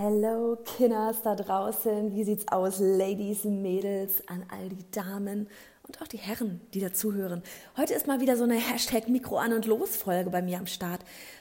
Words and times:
Hello, 0.00 0.56
Kinners 0.64 1.22
da 1.22 1.34
draußen. 1.34 2.14
Wie 2.14 2.22
sieht's 2.22 2.46
aus, 2.46 2.78
Ladies, 2.78 3.42
Mädels, 3.42 4.22
an 4.28 4.44
all 4.48 4.68
die 4.68 4.88
Damen 4.92 5.48
und 5.88 6.00
auch 6.00 6.06
die 6.06 6.18
Herren, 6.18 6.60
die 6.72 6.78
dazuhören. 6.78 7.42
Heute 7.76 7.94
ist 7.94 8.06
mal 8.06 8.20
wieder 8.20 8.36
so 8.36 8.44
eine 8.44 8.54
Hashtag 8.54 9.08
Mikro 9.08 9.38
an 9.38 9.52
und 9.52 9.66
los 9.66 9.96
Folge 9.96 10.30
bei 10.30 10.40
mir 10.40 10.60
am 10.60 10.68
Start, 10.68 11.00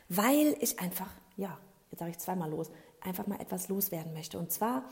weil 0.09 0.55
ich 0.59 0.79
einfach, 0.79 1.11
ja, 1.35 1.55
jetzt 1.91 1.99
sage 1.99 2.09
ich 2.09 2.17
zweimal 2.17 2.49
los, 2.49 2.71
einfach 3.01 3.27
mal 3.27 3.39
etwas 3.39 3.69
loswerden 3.69 4.11
möchte. 4.13 4.39
Und 4.39 4.51
zwar, 4.51 4.85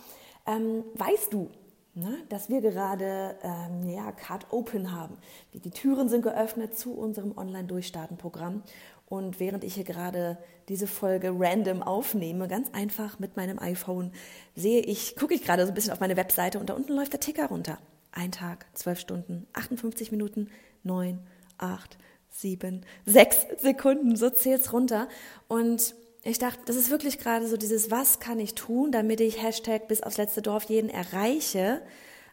ähm, 0.46 0.84
weißt 0.94 1.34
du, 1.34 1.50
ne, 1.96 2.20
dass 2.30 2.50
wir 2.50 2.62
gerade 2.62 3.36
ähm, 3.42 3.90
ja, 3.90 4.12
Card 4.12 4.46
Open 4.52 4.92
haben. 4.92 5.18
Die 5.54 5.72
Türen 5.72 6.08
sind 6.08 6.22
geöffnet 6.22 6.78
zu 6.78 6.94
unserem 6.94 7.36
Online-Durchstarten-Programm. 7.36 8.62
Und 9.08 9.40
während 9.40 9.64
ich 9.64 9.76
hier 9.76 9.84
gerade 9.84 10.38
diese 10.68 10.88
Folge 10.88 11.32
random 11.38 11.84
aufnehme, 11.84 12.48
ganz 12.48 12.70
einfach 12.74 13.20
mit 13.20 13.36
meinem 13.38 13.60
iPhone, 13.60 14.12
sehe 14.56 14.82
ich, 14.82 15.16
gucke 15.16 15.34
ich 15.34 15.44
gerade 15.44 15.64
so 15.64 15.72
ein 15.72 15.76
bisschen 15.76 15.94
auf 15.94 16.00
meine 16.00 16.18
Webseite 16.18 16.60
und 16.60 16.70
da 16.70 16.74
unten 16.74 16.94
läuft 16.94 17.14
der 17.14 17.20
Ticker 17.20 17.48
runter. 17.48 17.78
Ein 18.12 18.32
Tag, 18.32 18.66
zwölf 18.74 19.00
Stunden, 19.00 19.46
58 19.54 20.12
Minuten, 20.12 20.50
neun, 20.84 21.20
acht, 21.58 21.98
sieben, 22.30 22.86
sechs 23.06 23.46
Sekunden, 23.60 24.16
so 24.16 24.30
zählt 24.30 24.62
es 24.62 24.74
runter. 24.74 25.08
Und 25.48 25.96
ich 26.24 26.40
dachte, 26.40 26.62
das 26.66 26.76
ist 26.76 26.90
wirklich 26.90 27.20
gerade 27.20 27.48
so 27.48 27.58
dieses, 27.58 27.92
was 27.92 28.20
kann 28.20 28.40
ich 28.40 28.56
tun, 28.56 28.92
damit 28.92 29.22
ich 29.22 29.42
Hashtag 29.42 29.88
bis 29.88 30.02
aufs 30.02 30.18
letzte 30.18 30.42
Dorf 30.42 30.64
jeden 30.64 30.90
erreiche. 30.90 31.82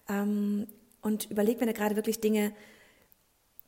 Ähm, 0.09 0.67
und 1.03 1.31
überlege 1.31 1.61
mir 1.61 1.67
da 1.67 1.73
gerade 1.73 1.97
wirklich 1.97 2.21
Dinge, 2.21 2.53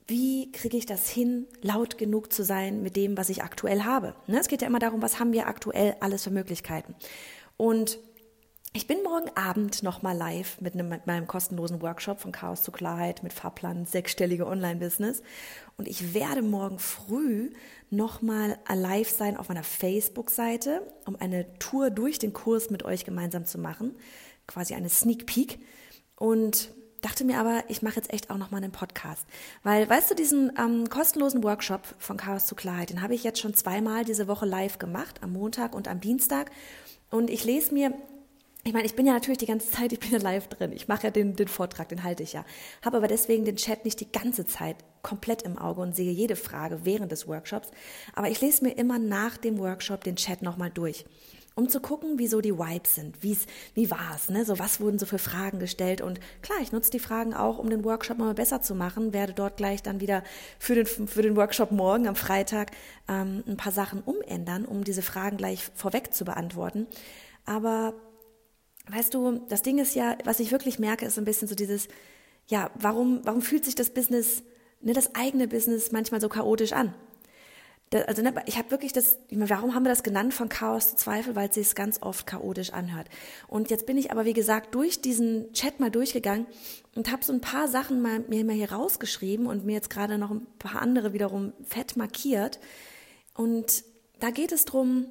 wie 0.07 0.53
kriege 0.53 0.77
ich 0.77 0.87
das 0.87 1.09
hin, 1.09 1.47
laut 1.63 1.99
genug 1.99 2.33
zu 2.33 2.45
sein 2.45 2.83
mit 2.83 2.97
dem, 2.97 3.17
was 3.17 3.31
ich 3.31 3.43
aktuell 3.43 3.85
habe. 3.85 4.15
Ne, 4.27 4.39
es 4.39 4.49
geht 4.49 4.63
ja 4.63 4.69
immer 4.69 4.79
darum, 4.79 5.03
was 5.03 5.19
haben 5.19 5.33
wir 5.33 5.47
aktuell 5.47 5.97
alles 6.01 6.25
für 6.25 6.31
Möglichkeiten. 6.31 6.95
Und 7.57 7.99
ich 8.77 8.89
bin 8.89 9.05
morgen 9.05 9.31
Abend 9.37 9.85
nochmal 9.85 10.17
live 10.17 10.61
mit, 10.61 10.75
einem, 10.75 10.89
mit 10.89 11.07
meinem 11.07 11.29
kostenlosen 11.29 11.81
Workshop 11.81 12.19
von 12.19 12.33
Chaos 12.33 12.65
zu 12.65 12.73
Klarheit 12.73 13.23
mit 13.23 13.33
Fahrplan 13.33 13.87
sechsstellige 13.87 14.49
Online-Business. 14.49 15.23
Und 15.77 15.87
ich 15.87 16.13
werde 16.13 16.43
morgen 16.43 16.81
früh 16.81 17.53
nochmal 17.91 18.59
live 18.69 19.09
sein 19.09 19.37
auf 19.37 19.49
meiner 19.49 19.63
Facebook-Seite, 19.63 20.83
um 21.07 21.15
eine 21.15 21.57
Tour 21.61 21.91
durch 21.91 22.19
den 22.19 22.33
Kurs 22.33 22.69
mit 22.69 22.85
euch 22.85 23.05
gemeinsam 23.05 23.47
zu 23.47 23.59
machen. 23.59 23.95
Quasi 24.49 24.75
eine 24.75 24.89
Sneak 24.89 25.25
Peek. 25.27 25.61
Und 26.17 26.75
dachte 27.05 27.25
mir 27.25 27.39
aber, 27.39 27.65
ich 27.69 27.83
mache 27.83 27.97
jetzt 27.97 28.13
echt 28.13 28.31
auch 28.31 28.39
nochmal 28.39 28.63
einen 28.63 28.73
Podcast. 28.73 29.27
Weil, 29.63 29.89
weißt 29.89 30.11
du, 30.11 30.15
diesen 30.15 30.53
ähm, 30.59 30.89
kostenlosen 30.89 31.43
Workshop 31.43 31.83
von 31.99 32.17
Chaos 32.17 32.47
zu 32.47 32.55
Klarheit, 32.55 32.91
den 32.91 33.03
habe 33.03 33.15
ich 33.15 33.25
jetzt 33.25 33.41
schon 33.41 33.55
zweimal 33.55 34.05
diese 34.05 34.29
Woche 34.29 34.47
live 34.47 34.79
gemacht, 34.79 35.23
am 35.23 35.33
Montag 35.33 35.75
und 35.75 35.89
am 35.89 36.01
Dienstag. 36.01 36.51
Und 37.11 37.31
ich 37.31 37.45
lese 37.45 37.75
mir 37.75 37.93
ich 38.67 38.73
meine, 38.73 38.87
ich 38.87 38.97
bin 38.97 39.05
ja 39.05 39.13
natürlich 39.13 39.37
die 39.37 39.47
ganze 39.47 39.71
Zeit, 39.71 39.93
ich 39.93 40.01
bin 40.01 40.11
ja 40.11 40.19
live 40.19 40.49
drin. 40.49 40.73
Ich 40.73 40.89
mache 40.89 41.05
ja 41.05 41.11
den, 41.11 41.37
den 41.37 41.49
Vortrag, 41.49 41.91
den 41.91 42.03
halte 42.03 42.23
ich 42.23 42.33
ja. 42.33 42.47
Habe 42.83 42.97
aber 42.97 43.09
deswegen 43.09 43.45
den 43.45 43.57
Chat 43.57 43.85
nicht 43.85 44.01
die 44.01 44.11
ganze 44.11 44.47
Zeit 44.47 44.77
komplett 45.03 45.43
im 45.43 45.59
Auge 45.59 45.83
und 45.83 45.95
sehe 45.95 46.11
jede 46.11 46.35
Frage 46.35 46.81
während 46.85 47.13
des 47.13 47.29
Workshops. 47.29 47.71
Aber 48.15 48.31
ich 48.31 48.41
lese 48.41 48.65
mir 48.65 48.73
immer 48.79 48.99
nach 48.99 49.37
dem 49.37 49.59
Workshop 49.59 50.03
den 50.03 50.17
Chat 50.17 50.41
nochmal 50.41 50.71
durch 50.71 51.05
um 51.57 51.69
zu 51.69 51.81
gucken, 51.81 52.19
wie 52.19 52.27
so 52.27 52.41
die 52.41 52.59
Vibes 52.59 52.97
sind, 52.97 53.23
wie's, 53.23 53.47
wie 53.75 53.91
war's, 53.91 54.29
ne? 54.29 54.45
So 54.45 54.59
was 54.59 54.81
wurden 54.81 54.99
so 54.99 55.07
für 55.07 55.19
Fragen 55.19 55.61
gestellt 55.61 56.01
und 56.01 56.19
klar, 56.43 56.59
ich 56.61 56.73
nutze 56.73 56.91
die 56.91 56.99
Fragen 56.99 57.33
auch, 57.33 57.59
um 57.59 57.71
den 57.71 57.85
Workshop 57.85 58.19
mal 58.19 58.35
besser 58.35 58.61
zu 58.61 58.75
machen, 58.75 59.13
werde 59.13 59.35
dort 59.35 59.57
gleich 59.57 59.83
dann 59.83 60.01
wieder 60.01 60.25
für 60.59 60.75
den 60.75 60.87
für 60.87 61.23
den 61.23 61.37
Workshop 61.37 61.71
morgen 61.71 62.09
am 62.09 62.17
Freitag 62.17 62.73
ähm, 63.09 63.45
ein 63.47 63.57
paar 63.57 63.73
Sachen 63.73 64.03
umändern, 64.03 64.65
um 64.65 64.83
diese 64.83 65.03
Fragen 65.03 65.37
gleich 65.37 65.71
vorweg 65.75 66.13
zu 66.13 66.25
beantworten. 66.25 66.87
Aber 67.47 67.95
weißt 68.91 69.15
du, 69.15 69.41
das 69.49 69.63
Ding 69.63 69.79
ist 69.79 69.95
ja, 69.95 70.19
was 70.25 70.41
ich 70.41 70.51
wirklich 70.51 70.79
merke, 70.79 71.07
ist 71.07 71.19
ein 71.19 71.25
bisschen 71.25 71.49
so 71.49 71.55
dieses, 71.55 71.89
ja, 72.47 72.71
warum 72.75 73.21
warum 73.25 73.43
fühlt 73.43 73.65
sich 73.65 73.77
das 73.77 73.91
Business, 73.91 74.43
ne, 74.81 74.93
das 74.93 75.15
eigene 75.15 75.47
Business 75.47 75.93
manchmal 75.93 76.21
so 76.21 76.29
chaotisch 76.29 76.73
an? 76.73 76.95
Also 78.03 78.23
ne, 78.23 78.35
ich 78.47 78.59
habe 78.59 78.71
wirklich 78.71 78.93
das, 78.93 79.19
warum 79.31 79.75
haben 79.75 79.85
wir 79.85 79.91
das 79.91 80.03
genannt 80.03 80.35
von 80.35 80.49
Chaos 80.49 80.89
zu 80.89 80.97
Zweifel, 80.97 81.37
weil 81.37 81.49
es 81.49 81.55
sich 81.55 81.75
ganz 81.75 82.03
oft 82.03 82.27
chaotisch 82.27 82.73
anhört. 82.73 83.09
Und 83.49 83.71
jetzt 83.71 83.87
bin 83.87 83.97
ich 83.97 84.11
aber 84.11 84.25
wie 84.25 84.33
gesagt 84.33 84.75
durch 84.75 85.01
diesen 85.01 85.53
Chat 85.53 85.81
mal 85.81 85.91
durchgegangen 85.91 86.47
und 86.95 87.11
habe 87.13 87.25
so 87.25 87.33
ein 87.33 87.41
paar 87.41 87.69
Sachen 87.69 88.03
mal, 88.03 88.21
mir 88.29 88.45
mal 88.45 88.55
hier 88.55 88.73
rausgeschrieben 88.73 89.47
und 89.47 89.65
mir 89.65 89.75
jetzt 89.75 89.91
gerade 89.91 90.19
noch 90.19 90.31
ein 90.31 90.47
paar 90.59 90.83
andere 90.83 91.13
wiederum 91.13 91.53
fett 91.63 91.97
markiert. 91.97 92.59
Und 93.35 93.85
da 94.21 94.31
geht 94.31 94.53
es 94.53 94.65
drum, 94.65 95.07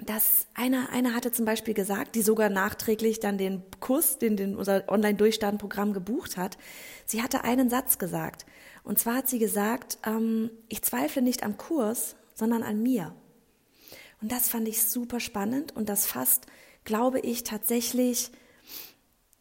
dass 0.00 0.46
einer, 0.54 0.90
einer 0.90 1.14
hatte 1.14 1.30
zum 1.30 1.44
Beispiel 1.44 1.74
gesagt, 1.74 2.14
die 2.14 2.22
sogar 2.22 2.48
nachträglich 2.48 3.20
dann 3.20 3.38
den 3.38 3.62
Kurs, 3.80 4.18
den, 4.18 4.36
den 4.36 4.56
unser 4.56 4.88
Online-Durchstarten-Programm 4.88 5.92
gebucht 5.92 6.36
hat, 6.36 6.58
sie 7.06 7.22
hatte 7.22 7.44
einen 7.44 7.70
Satz 7.70 7.98
gesagt. 7.98 8.44
Und 8.84 8.98
zwar 8.98 9.16
hat 9.16 9.28
sie 9.28 9.38
gesagt, 9.38 9.98
ähm, 10.06 10.50
ich 10.68 10.82
zweifle 10.82 11.22
nicht 11.22 11.42
am 11.42 11.56
Kurs, 11.56 12.16
sondern 12.34 12.62
an 12.62 12.82
mir. 12.82 13.14
Und 14.20 14.30
das 14.30 14.48
fand 14.48 14.68
ich 14.68 14.82
super 14.82 15.20
spannend 15.20 15.74
und 15.74 15.88
das 15.88 16.06
fasst, 16.06 16.46
glaube 16.84 17.20
ich, 17.20 17.44
tatsächlich 17.44 18.30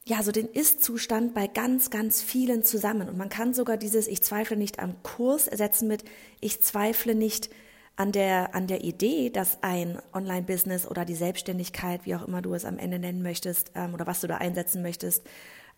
ja, 0.05 0.21
so 0.21 0.31
den 0.33 0.47
Ist-Zustand 0.47 1.33
bei 1.33 1.47
ganz, 1.47 1.89
ganz 1.89 2.21
vielen 2.21 2.63
zusammen. 2.63 3.07
Und 3.07 3.17
man 3.17 3.29
kann 3.29 3.53
sogar 3.53 3.77
dieses 3.77 4.07
Ich 4.07 4.21
zweifle 4.21 4.57
nicht 4.57 4.79
am 4.79 5.01
Kurs 5.01 5.47
ersetzen 5.47 5.87
mit 5.87 6.03
Ich 6.41 6.61
zweifle 6.61 7.15
nicht 7.15 7.49
an 7.95 8.11
der, 8.11 8.55
an 8.55 8.67
der 8.67 8.83
Idee, 8.83 9.29
dass 9.29 9.61
ein 9.61 10.01
Online-Business 10.13 10.87
oder 10.87 11.05
die 11.05 11.15
Selbstständigkeit, 11.15 12.05
wie 12.05 12.15
auch 12.15 12.27
immer 12.27 12.41
du 12.41 12.53
es 12.53 12.65
am 12.65 12.79
Ende 12.79 12.99
nennen 12.99 13.21
möchtest 13.21 13.71
ähm, 13.75 13.93
oder 13.93 14.07
was 14.07 14.19
du 14.19 14.27
da 14.27 14.37
einsetzen 14.37 14.81
möchtest, 14.81 15.23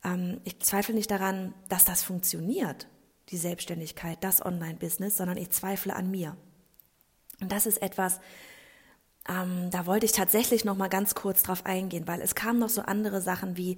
ähm, 0.04 0.40
ich 0.44 0.60
zweifle 0.60 0.96
nicht 0.96 1.12
daran, 1.12 1.54
dass 1.70 1.86
das 1.86 2.02
funktioniert 2.02 2.88
die 3.30 3.38
Selbstständigkeit, 3.38 4.24
das 4.24 4.46
Online-Business, 4.46 5.18
sondern 5.18 5.38
ich 5.38 5.50
zweifle 5.50 5.96
an 5.96 6.12
mir. 6.12 6.38
Und 7.42 7.52
das 7.52 7.66
ist 7.66 7.82
etwas, 7.82 8.20
ähm, 9.28 9.70
da 9.72 9.86
wollte 9.86 10.06
ich 10.06 10.12
tatsächlich 10.12 10.66
noch 10.66 10.78
mal 10.78 10.88
ganz 10.88 11.16
kurz 11.16 11.44
drauf 11.44 11.66
eingehen, 11.66 12.08
weil 12.08 12.22
es 12.22 12.36
kamen 12.36 12.60
noch 12.60 12.70
so 12.70 12.82
andere 12.82 13.22
Sachen 13.22 13.58
wie 13.58 13.78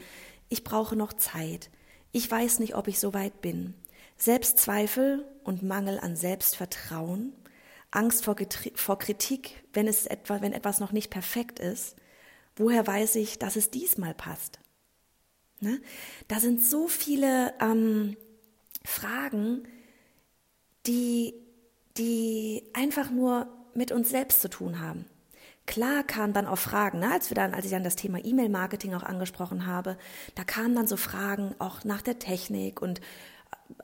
ich 0.49 0.63
brauche 0.63 0.95
noch 0.95 1.13
Zeit, 1.13 1.69
ich 2.11 2.29
weiß 2.29 2.59
nicht, 2.59 2.75
ob 2.75 2.87
ich 2.87 2.99
so 2.99 3.13
weit 3.13 3.41
bin, 3.41 3.73
Selbstzweifel 4.17 5.25
und 5.43 5.63
Mangel 5.63 5.99
an 5.99 6.15
Selbstvertrauen, 6.15 7.33
Angst 7.91 8.23
vor, 8.23 8.35
vor 8.75 8.97
Kritik, 8.97 9.63
wenn 9.73 9.87
es 9.87 10.05
etwa, 10.05 10.41
wenn 10.41 10.53
etwas 10.53 10.79
noch 10.79 10.91
nicht 10.91 11.09
perfekt 11.09 11.59
ist. 11.59 11.95
Woher 12.55 12.85
weiß 12.87 13.15
ich, 13.15 13.39
dass 13.39 13.55
es 13.55 13.69
diesmal 13.69 14.13
passt? 14.13 14.59
Ne? 15.59 15.81
Da 16.27 16.39
sind 16.39 16.63
so 16.63 16.87
viele 16.87 17.53
ähm, 17.59 18.17
Fragen, 18.87 19.67
die, 20.85 21.33
die 21.97 22.63
einfach 22.73 23.11
nur 23.11 23.47
mit 23.73 23.91
uns 23.91 24.09
selbst 24.09 24.41
zu 24.41 24.49
tun 24.49 24.79
haben. 24.79 25.05
Klar 25.65 26.03
kamen 26.03 26.33
dann 26.33 26.47
auch 26.47 26.57
Fragen, 26.57 26.99
ne, 26.99 27.11
als 27.11 27.29
wir 27.29 27.35
dann, 27.35 27.53
als 27.53 27.65
ich 27.65 27.71
dann 27.71 27.83
das 27.83 27.97
Thema 27.97 28.23
E-Mail-Marketing 28.23 28.93
auch 28.93 29.03
angesprochen 29.03 29.65
habe, 29.65 29.97
da 30.35 30.45
kamen 30.45 30.73
dann 30.73 30.87
so 30.87 30.95
Fragen 30.95 31.53
auch 31.59 31.83
nach 31.83 32.01
der 32.01 32.17
Technik 32.17 32.81
und 32.81 33.01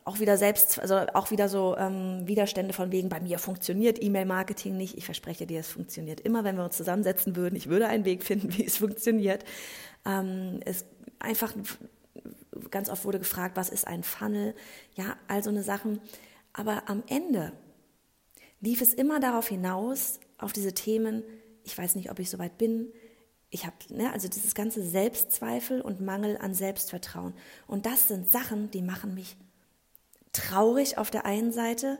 auch 0.05 0.19
wieder 0.19 0.37
selbst, 0.37 0.79
also 0.79 0.95
auch 1.13 1.29
wieder 1.29 1.49
so 1.49 1.75
ähm, 1.77 2.25
Widerstände 2.25 2.73
von 2.73 2.93
wegen, 2.93 3.09
bei 3.09 3.19
mir 3.19 3.37
funktioniert 3.39 4.01
E-Mail-Marketing 4.01 4.77
nicht. 4.77 4.97
Ich 4.97 5.05
verspreche 5.05 5.45
dir, 5.45 5.59
es 5.59 5.67
funktioniert 5.67 6.21
immer, 6.21 6.45
wenn 6.45 6.55
wir 6.55 6.63
uns 6.63 6.77
zusammensetzen 6.77 7.35
würden. 7.35 7.57
Ich 7.57 7.67
würde 7.67 7.87
einen 7.87 8.05
Weg 8.05 8.23
finden, 8.23 8.53
wie 8.57 8.65
es 8.65 8.77
funktioniert. 8.77 9.43
Ähm, 10.05 10.61
es 10.63 10.85
einfach 11.19 11.53
ganz 12.73 12.89
oft 12.89 13.05
wurde 13.05 13.19
gefragt, 13.19 13.55
was 13.55 13.69
ist 13.69 13.87
ein 13.87 14.03
Funnel? 14.03 14.53
Ja, 14.95 15.15
all 15.29 15.41
so 15.41 15.49
eine 15.49 15.63
Sachen. 15.63 16.01
Aber 16.51 16.89
am 16.89 17.03
Ende 17.07 17.53
lief 18.59 18.81
es 18.81 18.93
immer 18.93 19.21
darauf 19.21 19.47
hinaus, 19.47 20.19
auf 20.37 20.51
diese 20.51 20.73
Themen, 20.73 21.23
ich 21.63 21.77
weiß 21.77 21.95
nicht, 21.95 22.11
ob 22.11 22.19
ich 22.19 22.29
soweit 22.29 22.57
bin, 22.57 22.91
ich 23.49 23.65
habe, 23.65 23.75
ne, 23.89 24.11
also 24.11 24.27
dieses 24.27 24.55
ganze 24.55 24.83
Selbstzweifel 24.83 25.79
und 25.79 26.01
Mangel 26.01 26.37
an 26.37 26.53
Selbstvertrauen. 26.53 27.33
Und 27.67 27.85
das 27.85 28.07
sind 28.07 28.29
Sachen, 28.29 28.71
die 28.71 28.81
machen 28.81 29.13
mich 29.13 29.37
traurig 30.31 30.97
auf 30.97 31.11
der 31.11 31.25
einen 31.25 31.53
Seite 31.53 31.99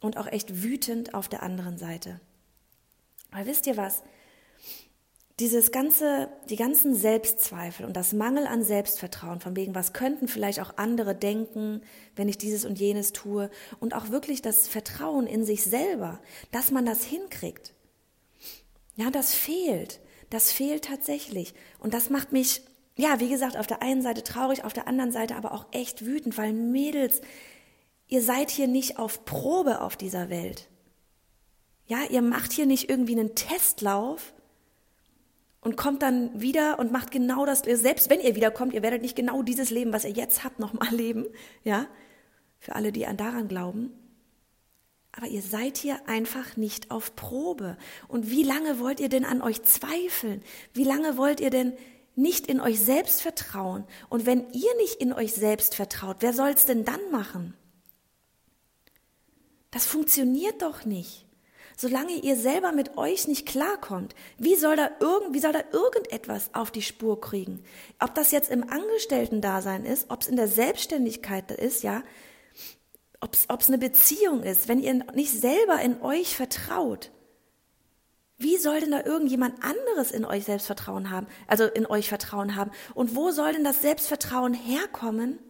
und 0.00 0.18
auch 0.18 0.26
echt 0.26 0.62
wütend 0.62 1.14
auf 1.14 1.28
der 1.28 1.42
anderen 1.42 1.78
Seite. 1.78 2.20
Weil 3.30 3.46
wisst 3.46 3.66
ihr 3.66 3.78
was? 3.78 4.02
Dieses 5.40 5.72
ganze, 5.72 6.28
die 6.50 6.56
ganzen 6.56 6.94
Selbstzweifel 6.94 7.86
und 7.86 7.96
das 7.96 8.12
Mangel 8.12 8.46
an 8.46 8.62
Selbstvertrauen, 8.62 9.40
von 9.40 9.56
wegen, 9.56 9.74
was 9.74 9.92
könnten 9.92 10.28
vielleicht 10.28 10.60
auch 10.60 10.76
andere 10.76 11.14
denken, 11.14 11.80
wenn 12.14 12.28
ich 12.28 12.38
dieses 12.38 12.64
und 12.64 12.78
jenes 12.78 13.12
tue, 13.12 13.50
und 13.80 13.94
auch 13.94 14.10
wirklich 14.10 14.42
das 14.42 14.68
Vertrauen 14.68 15.26
in 15.26 15.44
sich 15.44 15.64
selber, 15.64 16.20
dass 16.50 16.70
man 16.70 16.84
das 16.84 17.04
hinkriegt. 17.04 17.74
Ja, 18.96 19.10
das 19.10 19.34
fehlt. 19.34 20.00
Das 20.28 20.52
fehlt 20.52 20.84
tatsächlich. 20.84 21.54
Und 21.78 21.94
das 21.94 22.10
macht 22.10 22.32
mich, 22.32 22.62
ja, 22.96 23.20
wie 23.20 23.28
gesagt, 23.28 23.56
auf 23.56 23.66
der 23.66 23.82
einen 23.82 24.02
Seite 24.02 24.22
traurig, 24.22 24.64
auf 24.64 24.72
der 24.72 24.86
anderen 24.86 25.12
Seite 25.12 25.36
aber 25.36 25.52
auch 25.52 25.66
echt 25.72 26.04
wütend, 26.04 26.36
weil 26.36 26.52
Mädels, 26.52 27.22
ihr 28.06 28.22
seid 28.22 28.50
hier 28.50 28.68
nicht 28.68 28.98
auf 28.98 29.24
Probe 29.24 29.80
auf 29.80 29.96
dieser 29.96 30.28
Welt. 30.28 30.68
Ja, 31.86 31.98
ihr 32.10 32.22
macht 32.22 32.52
hier 32.52 32.66
nicht 32.66 32.88
irgendwie 32.88 33.18
einen 33.18 33.34
Testlauf, 33.34 34.34
und 35.62 35.76
kommt 35.76 36.02
dann 36.02 36.38
wieder 36.38 36.78
und 36.78 36.92
macht 36.92 37.10
genau 37.10 37.46
das, 37.46 37.60
selbst 37.60 38.10
wenn 38.10 38.20
ihr 38.20 38.34
wiederkommt, 38.34 38.74
ihr 38.74 38.82
werdet 38.82 39.00
nicht 39.00 39.16
genau 39.16 39.42
dieses 39.42 39.70
Leben, 39.70 39.92
was 39.92 40.04
ihr 40.04 40.10
jetzt 40.10 40.44
habt, 40.44 40.58
nochmal 40.58 40.88
leben, 40.94 41.26
ja, 41.64 41.86
für 42.58 42.74
alle, 42.74 42.92
die 42.92 43.06
an 43.06 43.16
daran 43.16 43.48
glauben. 43.48 43.92
Aber 45.12 45.26
ihr 45.26 45.42
seid 45.42 45.76
hier 45.76 46.08
einfach 46.08 46.56
nicht 46.56 46.90
auf 46.90 47.14
Probe. 47.16 47.76
Und 48.08 48.30
wie 48.30 48.42
lange 48.42 48.80
wollt 48.80 48.98
ihr 48.98 49.08
denn 49.08 49.24
an 49.24 49.42
euch 49.42 49.62
zweifeln? 49.62 50.42
Wie 50.72 50.84
lange 50.84 51.16
wollt 51.16 51.40
ihr 51.40 51.50
denn 51.50 51.74
nicht 52.16 52.46
in 52.46 52.60
euch 52.60 52.80
selbst 52.80 53.20
vertrauen? 53.22 53.84
Und 54.08 54.26
wenn 54.26 54.50
ihr 54.52 54.74
nicht 54.78 54.94
in 54.94 55.12
euch 55.12 55.34
selbst 55.34 55.74
vertraut, 55.74 56.18
wer 56.20 56.32
soll's 56.32 56.64
denn 56.64 56.84
dann 56.84 57.10
machen? 57.10 57.54
Das 59.70 59.86
funktioniert 59.86 60.62
doch 60.62 60.84
nicht. 60.84 61.26
Solange 61.82 62.12
ihr 62.12 62.36
selber 62.36 62.70
mit 62.70 62.96
euch 62.96 63.26
nicht 63.26 63.44
klarkommt, 63.44 64.14
wie 64.38 64.54
soll 64.54 64.76
da 64.76 64.88
irgend, 65.00 65.34
wie 65.34 65.40
soll 65.40 65.52
da 65.52 65.64
irgendetwas 65.72 66.50
auf 66.52 66.70
die 66.70 66.80
Spur 66.80 67.20
kriegen? 67.20 67.64
Ob 67.98 68.14
das 68.14 68.30
jetzt 68.30 68.52
im 68.52 68.70
Angestellten-Dasein 68.70 69.84
ist, 69.84 70.08
ob 70.08 70.20
es 70.20 70.28
in 70.28 70.36
der 70.36 70.46
Selbstständigkeit 70.46 71.50
ist, 71.50 71.82
ja, 71.82 72.04
ob 73.20 73.34
es 73.34 73.66
eine 73.66 73.78
Beziehung 73.78 74.44
ist, 74.44 74.68
wenn 74.68 74.78
ihr 74.78 74.94
nicht 75.12 75.32
selber 75.32 75.80
in 75.80 76.00
euch 76.02 76.36
vertraut, 76.36 77.10
wie 78.38 78.58
soll 78.58 78.78
denn 78.78 78.92
da 78.92 79.04
irgendjemand 79.04 79.56
anderes 79.64 80.12
in 80.12 80.24
euch 80.24 80.44
Selbstvertrauen 80.44 81.10
haben, 81.10 81.26
also 81.48 81.64
in 81.64 81.86
euch 81.86 82.08
Vertrauen 82.08 82.54
haben? 82.54 82.70
Und 82.94 83.16
wo 83.16 83.32
soll 83.32 83.54
denn 83.54 83.64
das 83.64 83.82
Selbstvertrauen 83.82 84.54
herkommen, 84.54 85.40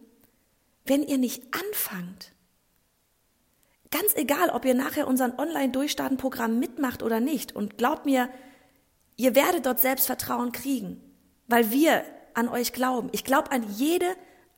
wenn 0.83 1.03
ihr 1.03 1.19
nicht 1.19 1.43
anfangt? 1.53 2.32
Ganz 3.93 4.15
egal, 4.15 4.49
ob 4.49 4.65
ihr 4.65 4.73
nachher 4.73 5.07
unseren 5.07 5.37
Online-Durchstarten-Programm 5.37 6.57
mitmacht 6.57 7.03
oder 7.03 7.19
nicht. 7.19 7.55
Und 7.55 7.77
glaubt 7.77 8.07
mir, 8.07 8.27
ihr 9.17 9.35
werdet 9.35 9.67
dort 9.67 9.79
Selbstvertrauen 9.79 10.51
kriegen, 10.51 10.99
weil 11.47 11.69
wir 11.69 12.03
an 12.33 12.49
euch 12.49 12.73
glauben. 12.73 13.09
Ich 13.11 13.23
glaube 13.23 13.51
an 13.51 13.63
jede 13.77 14.07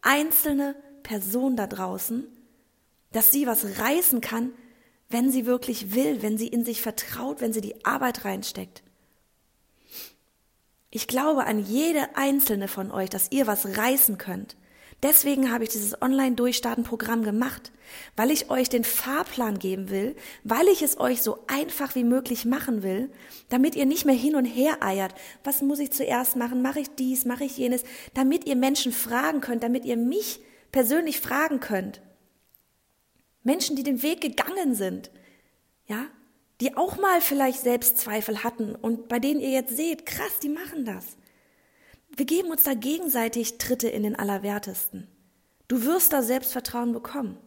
einzelne 0.02 0.74
Person 1.04 1.58
da 1.58 1.68
draußen, 1.68 2.26
dass 3.12 3.34
sie 3.34 3.46
was 3.46 3.78
reißen 3.78 4.22
kann, 4.22 4.54
wenn 5.10 5.30
sie 5.30 5.46
wirklich 5.46 5.94
will, 5.94 6.22
wenn 6.22 6.38
sie 6.38 6.48
in 6.48 6.64
sich 6.64 6.82
vertraut, 6.82 7.42
wenn 7.42 7.52
sie 7.52 7.60
die 7.60 7.84
Arbeit 7.84 8.24
reinsteckt. 8.24 8.84
Ich 10.92 11.10
glaube 11.10 11.46
an 11.46 11.60
jede 11.60 12.16
einzelne 12.16 12.70
von 12.70 12.90
euch, 12.90 13.10
dass 13.10 13.34
ihr 13.34 13.48
was 13.48 13.78
reißen 13.78 14.18
könnt. 14.18 14.56
Deswegen 15.04 15.52
habe 15.52 15.64
ich 15.64 15.70
dieses 15.70 16.02
Online-Durchstarten-Programm 16.02 17.24
gemacht, 17.24 17.72
weil 18.16 18.32
ich 18.32 18.50
euch 18.50 18.70
den 18.70 18.84
Fahrplan 18.84 19.60
geben 19.60 19.90
will, 19.90 20.16
weil 20.44 20.68
ich 20.68 20.82
es 20.82 21.00
euch 21.00 21.22
so 21.22 21.40
einfach 21.48 21.96
wie 21.96 22.04
möglich 22.04 22.46
machen 22.46 22.82
will, 22.82 23.12
damit 23.50 23.76
ihr 23.76 23.86
nicht 23.86 24.06
mehr 24.06 24.16
hin 24.16 24.36
und 24.36 24.46
her 24.46 24.82
eiert. 24.82 25.14
Was 25.44 25.62
muss 25.62 25.80
ich 25.80 25.92
zuerst 25.92 26.38
machen? 26.38 26.62
Mache 26.62 26.80
ich 26.80 26.96
dies? 26.96 27.26
Mache 27.26 27.44
ich 27.44 27.58
jenes? 27.58 27.84
Damit 28.14 28.48
ihr 28.48 28.56
Menschen 28.56 28.92
fragen 28.92 29.42
könnt, 29.42 29.64
damit 29.64 29.86
ihr 29.86 29.98
mich 29.98 30.40
persönlich 30.72 31.20
fragen 31.20 31.60
könnt. 31.60 32.02
Menschen, 33.44 33.76
die 33.76 33.84
den 33.84 34.02
Weg 34.02 34.22
gegangen 34.22 34.74
sind, 34.74 35.12
ja, 35.88 36.08
die 36.62 36.76
auch 36.78 36.98
mal 36.98 37.22
vielleicht 37.22 37.60
Selbstzweifel 37.60 38.44
hatten 38.44 38.76
und 38.76 39.08
bei 39.08 39.20
denen 39.20 39.40
ihr 39.40 39.52
jetzt 39.52 39.76
seht, 39.76 40.06
krass, 40.06 40.40
die 40.42 40.50
machen 40.50 40.86
das. 40.86 41.18
Wir 42.18 42.26
geben 42.26 42.50
uns 42.50 42.64
da 42.64 42.74
gegenseitig 42.74 43.58
Tritte 43.58 43.90
in 43.90 44.04
den 44.04 44.16
Allerwertesten. 44.16 45.08
Du 45.68 45.84
wirst 45.84 46.14
da 46.14 46.22
Selbstvertrauen 46.22 46.94
bekommen. 46.94 47.38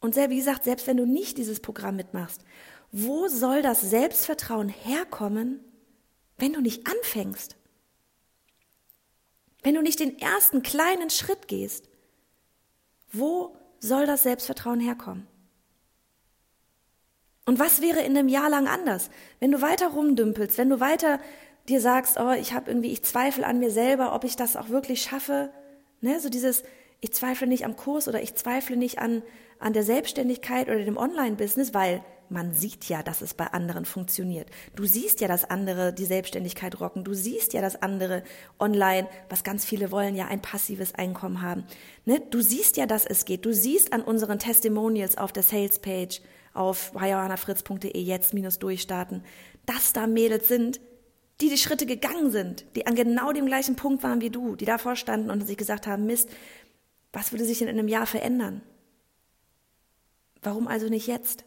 Und 0.00 0.16
wie 0.16 0.36
gesagt, 0.36 0.64
selbst 0.64 0.88
wenn 0.88 0.96
du 0.96 1.06
nicht 1.06 1.38
dieses 1.38 1.60
Programm 1.60 1.94
mitmachst, 1.94 2.42
wo 2.90 3.28
soll 3.28 3.62
das 3.62 3.80
Selbstvertrauen 3.82 4.68
herkommen, 4.68 5.60
wenn 6.38 6.52
du 6.52 6.60
nicht 6.60 6.88
anfängst? 6.88 7.56
Wenn 9.62 9.76
du 9.76 9.82
nicht 9.82 10.00
den 10.00 10.18
ersten 10.18 10.62
kleinen 10.62 11.08
Schritt 11.08 11.46
gehst? 11.46 11.88
Wo 13.12 13.56
soll 13.78 14.06
das 14.06 14.24
Selbstvertrauen 14.24 14.80
herkommen? 14.80 15.28
Und 17.44 17.60
was 17.60 17.80
wäre 17.80 18.00
in 18.00 18.16
einem 18.16 18.28
Jahr 18.28 18.50
lang 18.50 18.66
anders, 18.66 19.08
wenn 19.38 19.52
du 19.52 19.60
weiter 19.60 19.88
rumdümpelst, 19.88 20.58
wenn 20.58 20.70
du 20.70 20.80
weiter 20.80 21.20
dir 21.68 21.80
sagst, 21.80 22.18
oh, 22.18 22.32
ich 22.32 22.52
habe 22.52 22.70
irgendwie, 22.70 22.92
ich 22.92 23.02
zweifle 23.02 23.46
an 23.46 23.58
mir 23.58 23.70
selber, 23.70 24.14
ob 24.14 24.24
ich 24.24 24.36
das 24.36 24.56
auch 24.56 24.68
wirklich 24.68 25.02
schaffe, 25.02 25.50
ne, 26.00 26.20
so 26.20 26.28
dieses, 26.28 26.62
ich 27.00 27.12
zweifle 27.12 27.46
nicht 27.46 27.64
am 27.64 27.76
Kurs 27.76 28.08
oder 28.08 28.22
ich 28.22 28.34
zweifle 28.34 28.76
nicht 28.76 28.98
an, 28.98 29.22
an 29.58 29.72
der 29.72 29.82
Selbstständigkeit 29.82 30.68
oder 30.68 30.84
dem 30.84 30.96
Online-Business, 30.96 31.74
weil 31.74 32.04
man 32.28 32.54
sieht 32.54 32.88
ja, 32.88 33.02
dass 33.02 33.20
es 33.20 33.34
bei 33.34 33.46
anderen 33.48 33.84
funktioniert. 33.84 34.48
Du 34.74 34.86
siehst 34.86 35.20
ja, 35.20 35.28
dass 35.28 35.44
andere 35.44 35.92
die 35.92 36.06
Selbstständigkeit 36.06 36.80
rocken. 36.80 37.04
Du 37.04 37.12
siehst 37.12 37.52
ja, 37.52 37.60
dass 37.60 37.82
andere 37.82 38.22
online, 38.58 39.06
was 39.28 39.44
ganz 39.44 39.64
viele 39.64 39.90
wollen, 39.90 40.16
ja 40.16 40.26
ein 40.26 40.40
passives 40.40 40.94
Einkommen 40.94 41.42
haben. 41.42 41.64
Ne? 42.06 42.20
Du 42.30 42.40
siehst 42.40 42.78
ja, 42.78 42.86
dass 42.86 43.04
es 43.04 43.26
geht. 43.26 43.44
Du 43.44 43.52
siehst 43.52 43.92
an 43.92 44.00
unseren 44.02 44.38
Testimonials 44.38 45.18
auf 45.18 45.32
der 45.32 45.42
Sales-Page 45.42 46.22
auf 46.54 46.92
johannafritz.de 46.94 48.00
jetzt 48.00 48.32
minus 48.32 48.58
durchstarten, 48.58 49.22
dass 49.66 49.92
da 49.92 50.06
Mädels 50.06 50.48
sind, 50.48 50.80
die 51.42 51.48
die 51.48 51.58
Schritte 51.58 51.86
gegangen 51.86 52.30
sind, 52.30 52.64
die 52.76 52.86
an 52.86 52.94
genau 52.94 53.32
dem 53.32 53.46
gleichen 53.46 53.74
Punkt 53.74 54.02
waren 54.04 54.20
wie 54.20 54.30
du, 54.30 54.54
die 54.54 54.64
davor 54.64 54.94
standen 54.94 55.28
und 55.28 55.44
sich 55.44 55.56
gesagt 55.56 55.88
haben, 55.88 56.06
Mist, 56.06 56.30
was 57.12 57.32
würde 57.32 57.44
sich 57.44 57.60
in 57.60 57.68
einem 57.68 57.88
Jahr 57.88 58.06
verändern? 58.06 58.62
Warum 60.40 60.68
also 60.68 60.88
nicht 60.88 61.08
jetzt? 61.08 61.44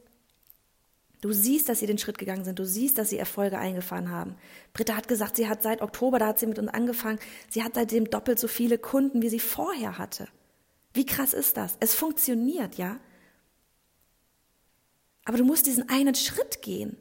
Du 1.22 1.32
siehst, 1.32 1.70
dass 1.70 1.80
sie 1.80 1.88
den 1.88 1.98
Schritt 1.98 2.18
gegangen 2.18 2.44
sind. 2.44 2.60
Du 2.60 2.66
siehst, 2.66 2.98
dass 2.98 3.10
sie 3.10 3.18
Erfolge 3.18 3.58
eingefahren 3.58 4.12
haben. 4.12 4.36
Britta 4.74 4.96
hat 4.96 5.08
gesagt, 5.08 5.38
sie 5.38 5.48
hat 5.48 5.64
seit 5.64 5.82
Oktober, 5.82 6.20
da 6.20 6.28
hat 6.28 6.40
sie 6.40 6.46
mit 6.46 6.60
uns 6.60 6.70
angefangen, 6.70 7.20
sie 7.50 7.64
hat 7.64 7.76
seitdem 7.76 8.10
doppelt 8.10 8.38
so 8.38 8.48
viele 8.50 8.78
Kunden, 8.78 9.22
wie 9.22 9.30
sie 9.30 9.40
vorher 9.40 9.98
hatte. 9.98 10.28
Wie 10.94 11.06
krass 11.06 11.34
ist 11.34 11.56
das? 11.56 11.78
Es 11.80 11.96
funktioniert, 11.96 12.76
ja? 12.76 13.00
Aber 15.24 15.38
du 15.38 15.46
musst 15.46 15.66
diesen 15.66 15.90
einen 15.90 16.16
Schritt 16.16 16.62
gehen. 16.62 16.98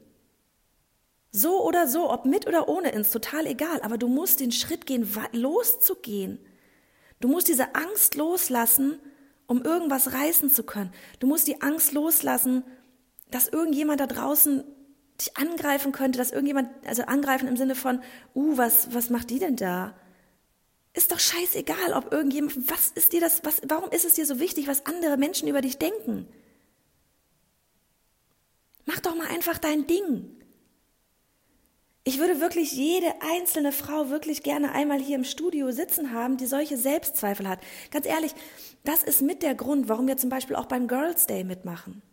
So 1.37 1.61
oder 1.65 1.85
so, 1.85 2.09
ob 2.09 2.23
mit 2.23 2.47
oder 2.47 2.69
ohne 2.69 2.91
ins, 2.91 3.09
total 3.09 3.45
egal. 3.45 3.81
Aber 3.81 3.97
du 3.97 4.07
musst 4.07 4.39
den 4.39 4.53
Schritt 4.53 4.85
gehen, 4.85 5.05
loszugehen. 5.33 6.39
Du 7.19 7.27
musst 7.27 7.49
diese 7.49 7.75
Angst 7.75 8.15
loslassen, 8.15 8.99
um 9.45 9.61
irgendwas 9.61 10.13
reißen 10.13 10.49
zu 10.49 10.63
können. 10.63 10.93
Du 11.19 11.27
musst 11.27 11.49
die 11.49 11.61
Angst 11.61 11.91
loslassen, 11.91 12.63
dass 13.31 13.49
irgendjemand 13.49 13.99
da 13.99 14.07
draußen 14.07 14.63
dich 15.19 15.35
angreifen 15.35 15.91
könnte, 15.91 16.17
dass 16.17 16.31
irgendjemand, 16.31 16.69
also 16.87 17.03
angreifen 17.03 17.49
im 17.49 17.57
Sinne 17.57 17.75
von, 17.75 18.01
uh, 18.33 18.55
was, 18.55 18.93
was 18.93 19.09
macht 19.09 19.29
die 19.29 19.39
denn 19.39 19.57
da? 19.57 19.93
Ist 20.93 21.11
doch 21.11 21.19
scheißegal, 21.19 21.91
ob 21.95 22.13
irgendjemand, 22.13 22.71
was 22.71 22.91
ist 22.95 23.11
dir 23.11 23.19
das, 23.19 23.43
was, 23.43 23.61
warum 23.67 23.91
ist 23.91 24.05
es 24.05 24.13
dir 24.13 24.25
so 24.25 24.39
wichtig, 24.39 24.69
was 24.69 24.85
andere 24.85 25.17
Menschen 25.17 25.49
über 25.49 25.59
dich 25.59 25.79
denken? 25.79 26.29
Mach 28.85 29.01
doch 29.01 29.17
mal 29.17 29.27
einfach 29.27 29.57
dein 29.57 29.85
Ding. 29.85 30.44
Ich 32.07 32.19
würde 32.19 32.39
wirklich 32.39 32.71
jede 32.71 33.07
einzelne 33.19 33.71
Frau 33.71 34.11
wirklich 34.11 34.43
gerne 34.43 34.73
einmal 34.73 34.99
hier 34.99 35.15
im 35.15 35.23
Studio 35.23 35.71
sitzen 35.71 36.13
haben, 36.13 36.37
die 36.37 36.45
solche 36.45 36.77
Selbstzweifel 36.77 37.49
hat. 37.49 37.59
Ganz 37.89 38.05
ehrlich, 38.05 38.35
das 38.83 39.01
ist 39.01 39.23
mit 39.23 39.41
der 39.41 39.55
Grund, 39.55 39.89
warum 39.89 40.05
wir 40.05 40.15
zum 40.15 40.29
Beispiel 40.29 40.55
auch 40.55 40.67
beim 40.67 40.87
Girls 40.87 41.25
Day 41.25 41.43
mitmachen. 41.43 42.03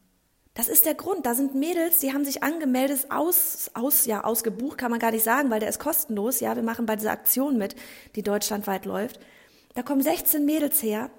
Das 0.54 0.68
ist 0.68 0.86
der 0.86 0.94
Grund. 0.94 1.26
Da 1.26 1.34
sind 1.34 1.54
Mädels, 1.54 1.98
die 1.98 2.14
haben 2.14 2.24
sich 2.24 2.42
angemeldet, 2.42 3.06
aus, 3.10 3.70
aus, 3.74 4.06
ja, 4.06 4.24
ausgebucht 4.24 4.78
kann 4.78 4.90
man 4.90 4.98
gar 4.98 5.10
nicht 5.10 5.24
sagen, 5.24 5.50
weil 5.50 5.60
der 5.60 5.68
ist 5.68 5.78
kostenlos. 5.78 6.40
Ja, 6.40 6.56
wir 6.56 6.62
machen 6.62 6.86
bei 6.86 6.96
dieser 6.96 7.12
Aktion 7.12 7.58
mit, 7.58 7.76
die 8.16 8.22
deutschlandweit 8.22 8.86
läuft. 8.86 9.20
Da 9.74 9.82
kommen 9.82 10.00
16 10.00 10.46
Mädels 10.46 10.82
her, 10.82 11.10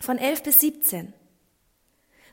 von 0.00 0.18
11 0.18 0.42
bis 0.42 0.60
17. 0.60 1.14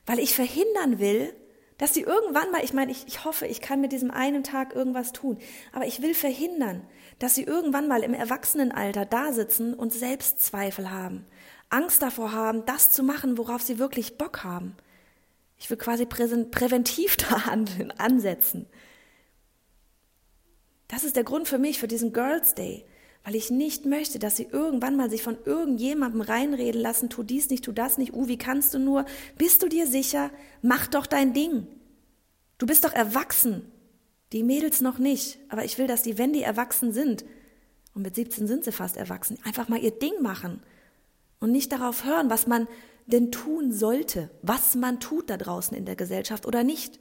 Weil 0.04 0.18
ich 0.18 0.34
verhindern 0.34 0.98
will, 0.98 1.34
dass 1.78 1.92
sie 1.92 2.02
irgendwann 2.02 2.50
mal, 2.52 2.62
ich 2.62 2.72
meine, 2.72 2.92
ich, 2.92 3.06
ich 3.06 3.24
hoffe, 3.24 3.46
ich 3.46 3.60
kann 3.60 3.80
mit 3.80 3.92
diesem 3.92 4.10
einen 4.10 4.44
Tag 4.44 4.74
irgendwas 4.74 5.12
tun, 5.12 5.38
aber 5.72 5.86
ich 5.86 6.02
will 6.02 6.14
verhindern, 6.14 6.86
dass 7.18 7.34
sie 7.34 7.42
irgendwann 7.42 7.88
mal 7.88 8.02
im 8.02 8.14
Erwachsenenalter 8.14 9.06
da 9.06 9.32
sitzen 9.32 9.74
und 9.74 9.92
Selbstzweifel 9.92 10.90
haben, 10.90 11.26
Angst 11.70 12.02
davor 12.02 12.32
haben, 12.32 12.64
das 12.66 12.90
zu 12.90 13.02
machen, 13.02 13.38
worauf 13.38 13.62
sie 13.62 13.78
wirklich 13.78 14.18
Bock 14.18 14.44
haben. 14.44 14.76
Ich 15.58 15.68
will 15.70 15.76
quasi 15.76 16.06
präventiv 16.06 17.16
da 17.28 17.46
handeln, 17.46 17.90
ansetzen. 17.92 18.66
Das 20.88 21.02
ist 21.02 21.16
der 21.16 21.24
Grund 21.24 21.48
für 21.48 21.58
mich, 21.58 21.78
für 21.78 21.88
diesen 21.88 22.12
Girls 22.12 22.54
Day, 22.54 22.86
weil 23.24 23.34
ich 23.34 23.50
nicht 23.50 23.86
möchte, 23.86 24.18
dass 24.18 24.36
sie 24.36 24.48
irgendwann 24.50 24.96
mal 24.96 25.10
sich 25.10 25.22
von 25.22 25.38
irgendjemandem 25.44 26.20
reinreden 26.20 26.80
lassen, 26.80 27.08
tu 27.08 27.22
dies 27.22 27.48
nicht, 27.48 27.64
tu 27.64 27.72
das 27.72 27.96
nicht, 27.96 28.12
uh, 28.12 28.28
wie 28.28 28.38
kannst 28.38 28.74
du 28.74 28.78
nur? 28.78 29.06
Bist 29.38 29.62
du 29.62 29.68
dir 29.68 29.86
sicher? 29.86 30.30
Mach 30.60 30.86
doch 30.86 31.06
dein 31.06 31.32
Ding. 31.32 31.66
Du 32.58 32.66
bist 32.66 32.84
doch 32.84 32.92
erwachsen. 32.92 33.70
Die 34.32 34.42
Mädels 34.42 34.80
noch 34.80 34.98
nicht, 34.98 35.38
aber 35.48 35.64
ich 35.64 35.78
will, 35.78 35.86
dass 35.86 36.02
die, 36.02 36.18
wenn 36.18 36.32
die 36.32 36.42
erwachsen 36.42 36.92
sind, 36.92 37.24
und 37.94 38.02
mit 38.02 38.16
17 38.16 38.46
sind 38.46 38.64
sie 38.64 38.72
fast 38.72 38.96
erwachsen, 38.96 39.38
einfach 39.44 39.68
mal 39.68 39.82
ihr 39.82 39.92
Ding 39.92 40.20
machen 40.20 40.60
und 41.38 41.52
nicht 41.52 41.70
darauf 41.72 42.04
hören, 42.04 42.28
was 42.28 42.46
man 42.46 42.66
denn 43.06 43.30
tun 43.30 43.72
sollte, 43.72 44.30
was 44.42 44.74
man 44.74 44.98
tut 44.98 45.30
da 45.30 45.36
draußen 45.36 45.76
in 45.76 45.84
der 45.84 45.96
Gesellschaft 45.96 46.46
oder 46.46 46.64
nicht. 46.64 46.98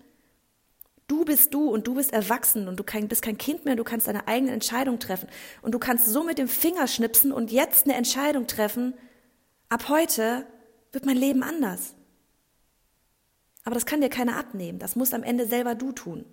Du 1.08 1.26
bist 1.26 1.54
du 1.54 1.70
und 1.70 1.86
du 1.88 1.96
bist 1.96 2.14
erwachsen 2.14 2.68
und 2.68 2.80
du 2.80 2.84
bist 2.84 3.22
kein 3.22 3.38
Kind 3.38 3.66
mehr, 3.66 3.76
du 3.76 3.84
kannst 3.84 4.08
deine 4.08 4.28
eigene 4.28 4.52
Entscheidung 4.52 5.00
treffen. 5.00 5.28
Und 5.62 5.74
du 5.74 5.80
kannst 5.80 6.06
so 6.06 6.24
mit 6.24 6.38
dem 6.38 6.48
Finger 6.48 6.88
schnipsen 6.88 7.32
und 7.32 7.52
jetzt 7.52 7.86
eine 7.86 7.96
Entscheidung 7.96 8.48
treffen, 8.48 8.94
ab 9.70 9.90
heute 9.90 10.46
wird 10.92 11.06
mein 11.06 11.18
Leben 11.18 11.44
anders. 11.44 11.94
Aber 13.66 13.76
das 13.76 13.86
kann 13.86 14.02
dir 14.02 14.10
keiner 14.10 14.38
abnehmen, 14.38 14.80
das 14.80 14.96
musst 14.96 15.14
am 15.14 15.24
Ende 15.24 15.48
selber 15.48 15.76
du 15.76 15.92
tun. 15.92 16.26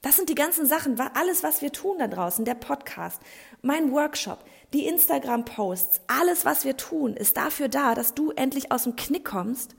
Das 0.00 0.16
sind 0.16 0.28
die 0.28 0.36
ganzen 0.36 0.64
Sachen, 0.64 0.98
alles, 1.00 1.42
was 1.42 1.60
wir 1.60 1.72
tun 1.72 1.98
da 1.98 2.06
draußen, 2.06 2.44
der 2.44 2.54
Podcast, 2.54 3.20
mein 3.62 3.90
Workshop, 3.90 4.44
die 4.72 4.86
Instagram-Posts, 4.86 6.02
alles, 6.06 6.44
was 6.44 6.64
wir 6.64 6.76
tun, 6.76 7.14
ist 7.14 7.36
dafür 7.36 7.68
da, 7.68 7.94
dass 7.94 8.14
du 8.14 8.30
endlich 8.30 8.70
aus 8.70 8.84
dem 8.84 8.94
Knick 8.94 9.24
kommst, 9.24 9.74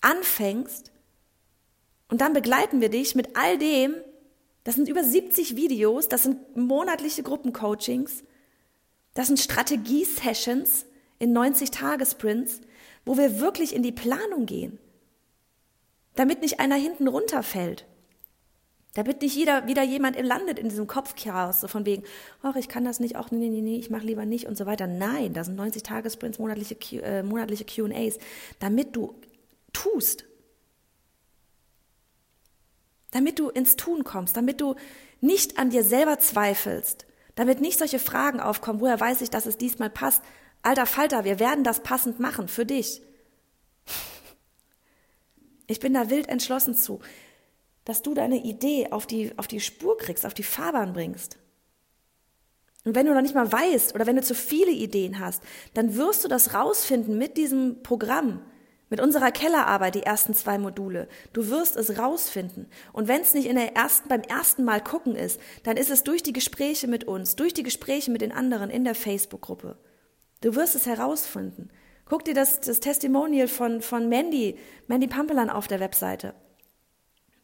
anfängst 0.00 0.90
und 2.12 2.20
dann 2.20 2.34
begleiten 2.34 2.82
wir 2.82 2.90
dich 2.90 3.14
mit 3.14 3.38
all 3.38 3.56
dem, 3.56 3.94
das 4.64 4.74
sind 4.74 4.86
über 4.86 5.02
70 5.02 5.56
Videos, 5.56 6.08
das 6.08 6.24
sind 6.24 6.54
monatliche 6.54 7.22
Gruppencoachings, 7.22 8.22
das 9.14 9.28
sind 9.28 9.40
Strategie-Sessions 9.40 10.84
in 11.18 11.34
90-Tage-Sprints, 11.34 12.60
wo 13.06 13.16
wir 13.16 13.40
wirklich 13.40 13.74
in 13.74 13.82
die 13.82 13.92
Planung 13.92 14.44
gehen, 14.44 14.78
damit 16.14 16.42
nicht 16.42 16.60
einer 16.60 16.74
hinten 16.74 17.08
runterfällt. 17.08 17.86
Damit 18.92 19.22
nicht 19.22 19.34
jeder, 19.34 19.66
wieder 19.66 19.82
jemand 19.82 20.20
landet 20.22 20.58
in 20.58 20.68
diesem 20.68 20.86
Kopfchaos, 20.86 21.62
so 21.62 21.66
von 21.66 21.86
wegen, 21.86 22.02
ach, 22.42 22.56
ich 22.56 22.68
kann 22.68 22.84
das 22.84 23.00
nicht, 23.00 23.16
auch 23.16 23.30
nee, 23.30 23.48
nee, 23.48 23.62
nee, 23.62 23.78
ich 23.78 23.88
mache 23.88 24.04
lieber 24.04 24.26
nicht 24.26 24.46
und 24.46 24.58
so 24.58 24.66
weiter. 24.66 24.86
Nein, 24.86 25.32
das 25.32 25.46
sind 25.46 25.56
90 25.56 25.82
Tage-Sprints, 25.82 26.38
monatliche, 26.38 26.76
äh, 27.02 27.22
monatliche 27.22 27.64
Q&As, 27.64 28.18
damit 28.58 28.94
du 28.94 29.14
tust. 29.72 30.26
Damit 33.12 33.38
du 33.38 33.48
ins 33.48 33.76
Tun 33.76 34.04
kommst, 34.04 34.36
damit 34.36 34.60
du 34.60 34.74
nicht 35.20 35.58
an 35.58 35.70
dir 35.70 35.84
selber 35.84 36.18
zweifelst, 36.18 37.06
damit 37.36 37.60
nicht 37.60 37.78
solche 37.78 38.00
Fragen 38.00 38.40
aufkommen, 38.40 38.80
woher 38.80 38.98
weiß 38.98 39.20
ich, 39.22 39.30
dass 39.30 39.46
es 39.46 39.56
diesmal 39.56 39.90
passt. 39.90 40.22
Alter 40.62 40.86
Falter, 40.86 41.24
wir 41.24 41.38
werden 41.38 41.62
das 41.64 41.80
passend 41.80 42.18
machen 42.18 42.48
für 42.48 42.66
dich. 42.66 43.00
Ich 45.66 45.78
bin 45.78 45.94
da 45.94 46.10
wild 46.10 46.28
entschlossen 46.28 46.74
zu 46.74 47.00
dass 47.84 48.02
du 48.02 48.14
deine 48.14 48.42
Idee 48.44 48.88
auf 48.90 49.06
die, 49.06 49.36
auf 49.38 49.46
die 49.46 49.60
Spur 49.60 49.96
kriegst, 49.96 50.24
auf 50.24 50.34
die 50.34 50.42
Fahrbahn 50.42 50.92
bringst. 50.92 51.38
Und 52.84 52.94
wenn 52.94 53.06
du 53.06 53.14
noch 53.14 53.22
nicht 53.22 53.34
mal 53.34 53.50
weißt 53.50 53.94
oder 53.94 54.06
wenn 54.06 54.16
du 54.16 54.22
zu 54.22 54.34
viele 54.34 54.72
Ideen 54.72 55.20
hast, 55.20 55.42
dann 55.74 55.96
wirst 55.96 56.24
du 56.24 56.28
das 56.28 56.54
rausfinden 56.54 57.16
mit 57.16 57.36
diesem 57.36 57.82
Programm, 57.82 58.42
mit 58.92 59.00
unserer 59.00 59.30
Kellerarbeit, 59.32 59.94
die 59.94 60.02
ersten 60.02 60.34
zwei 60.34 60.58
Module. 60.58 61.08
Du 61.32 61.48
wirst 61.48 61.76
es 61.76 61.98
rausfinden. 61.98 62.66
Und 62.92 63.08
wenn 63.08 63.22
es 63.22 63.32
nicht 63.32 63.46
in 63.46 63.56
der 63.56 63.74
ersten, 63.74 64.06
beim 64.06 64.20
ersten 64.20 64.64
Mal 64.64 64.84
gucken 64.84 65.16
ist, 65.16 65.40
dann 65.62 65.78
ist 65.78 65.90
es 65.90 66.04
durch 66.04 66.22
die 66.22 66.34
Gespräche 66.34 66.88
mit 66.88 67.04
uns, 67.04 67.34
durch 67.34 67.54
die 67.54 67.62
Gespräche 67.62 68.10
mit 68.10 68.20
den 68.20 68.32
anderen 68.32 68.68
in 68.68 68.84
der 68.84 68.94
Facebook-Gruppe. 68.94 69.78
Du 70.42 70.54
wirst 70.56 70.74
es 70.74 70.84
herausfinden. 70.84 71.70
Guck 72.04 72.26
dir 72.26 72.34
das, 72.34 72.60
das 72.60 72.80
Testimonial 72.80 73.48
von, 73.48 73.80
von 73.80 74.10
Mandy, 74.10 74.58
Mandy 74.88 75.06
Pampelan 75.06 75.48
auf 75.48 75.68
der 75.68 75.80
Webseite. 75.80 76.34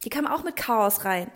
Die 0.05 0.09
kam 0.09 0.27
auch 0.27 0.43
mit 0.43 0.55
Chaos 0.55 1.03
rein. 1.03 1.31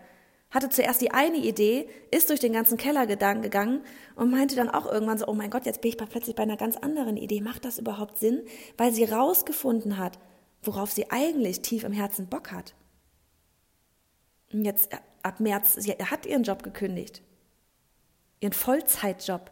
Hatte 0.54 0.70
zuerst 0.70 1.02
die 1.02 1.10
eine 1.10 1.38
Idee, 1.38 1.90
ist 2.12 2.30
durch 2.30 2.40
den 2.40 2.54
ganzen 2.54 2.78
Keller 2.78 3.08
gegangen 3.08 3.84
und 4.16 4.30
meinte 4.30 4.56
dann 4.56 4.70
auch 4.70 4.86
irgendwann 4.86 5.18
so, 5.18 5.28
oh 5.28 5.34
mein 5.34 5.50
Gott, 5.50 5.66
jetzt 5.66 5.82
bin 5.82 5.90
ich 5.90 5.98
plötzlich 5.98 6.36
bei 6.36 6.44
einer 6.44 6.58
ganz 6.58 6.78
anderen 6.78 7.18
Idee. 7.18 7.42
Macht 7.42 7.66
das 7.66 7.80
überhaupt 7.80 8.20
Sinn? 8.20 8.44
Weil 8.78 8.94
sie 8.94 9.06
rausgefunden 9.06 9.98
hat, 9.98 10.20
worauf 10.62 10.92
sie 10.92 11.10
eigentlich 11.10 11.62
tief 11.62 11.84
im 11.84 11.92
Herzen 11.92 12.28
Bock 12.28 12.52
hat. 12.52 12.76
Und 14.54 14.64
jetzt 14.64 14.94
äh, 14.94 14.98
ab 15.24 15.40
März, 15.40 15.74
sie 15.74 15.92
hat 15.92 16.28
ihren 16.28 16.44
Job 16.44 16.62
gekündigt. 16.62 17.24
Ihren 18.40 18.54
Vollzeitjob 18.54 19.50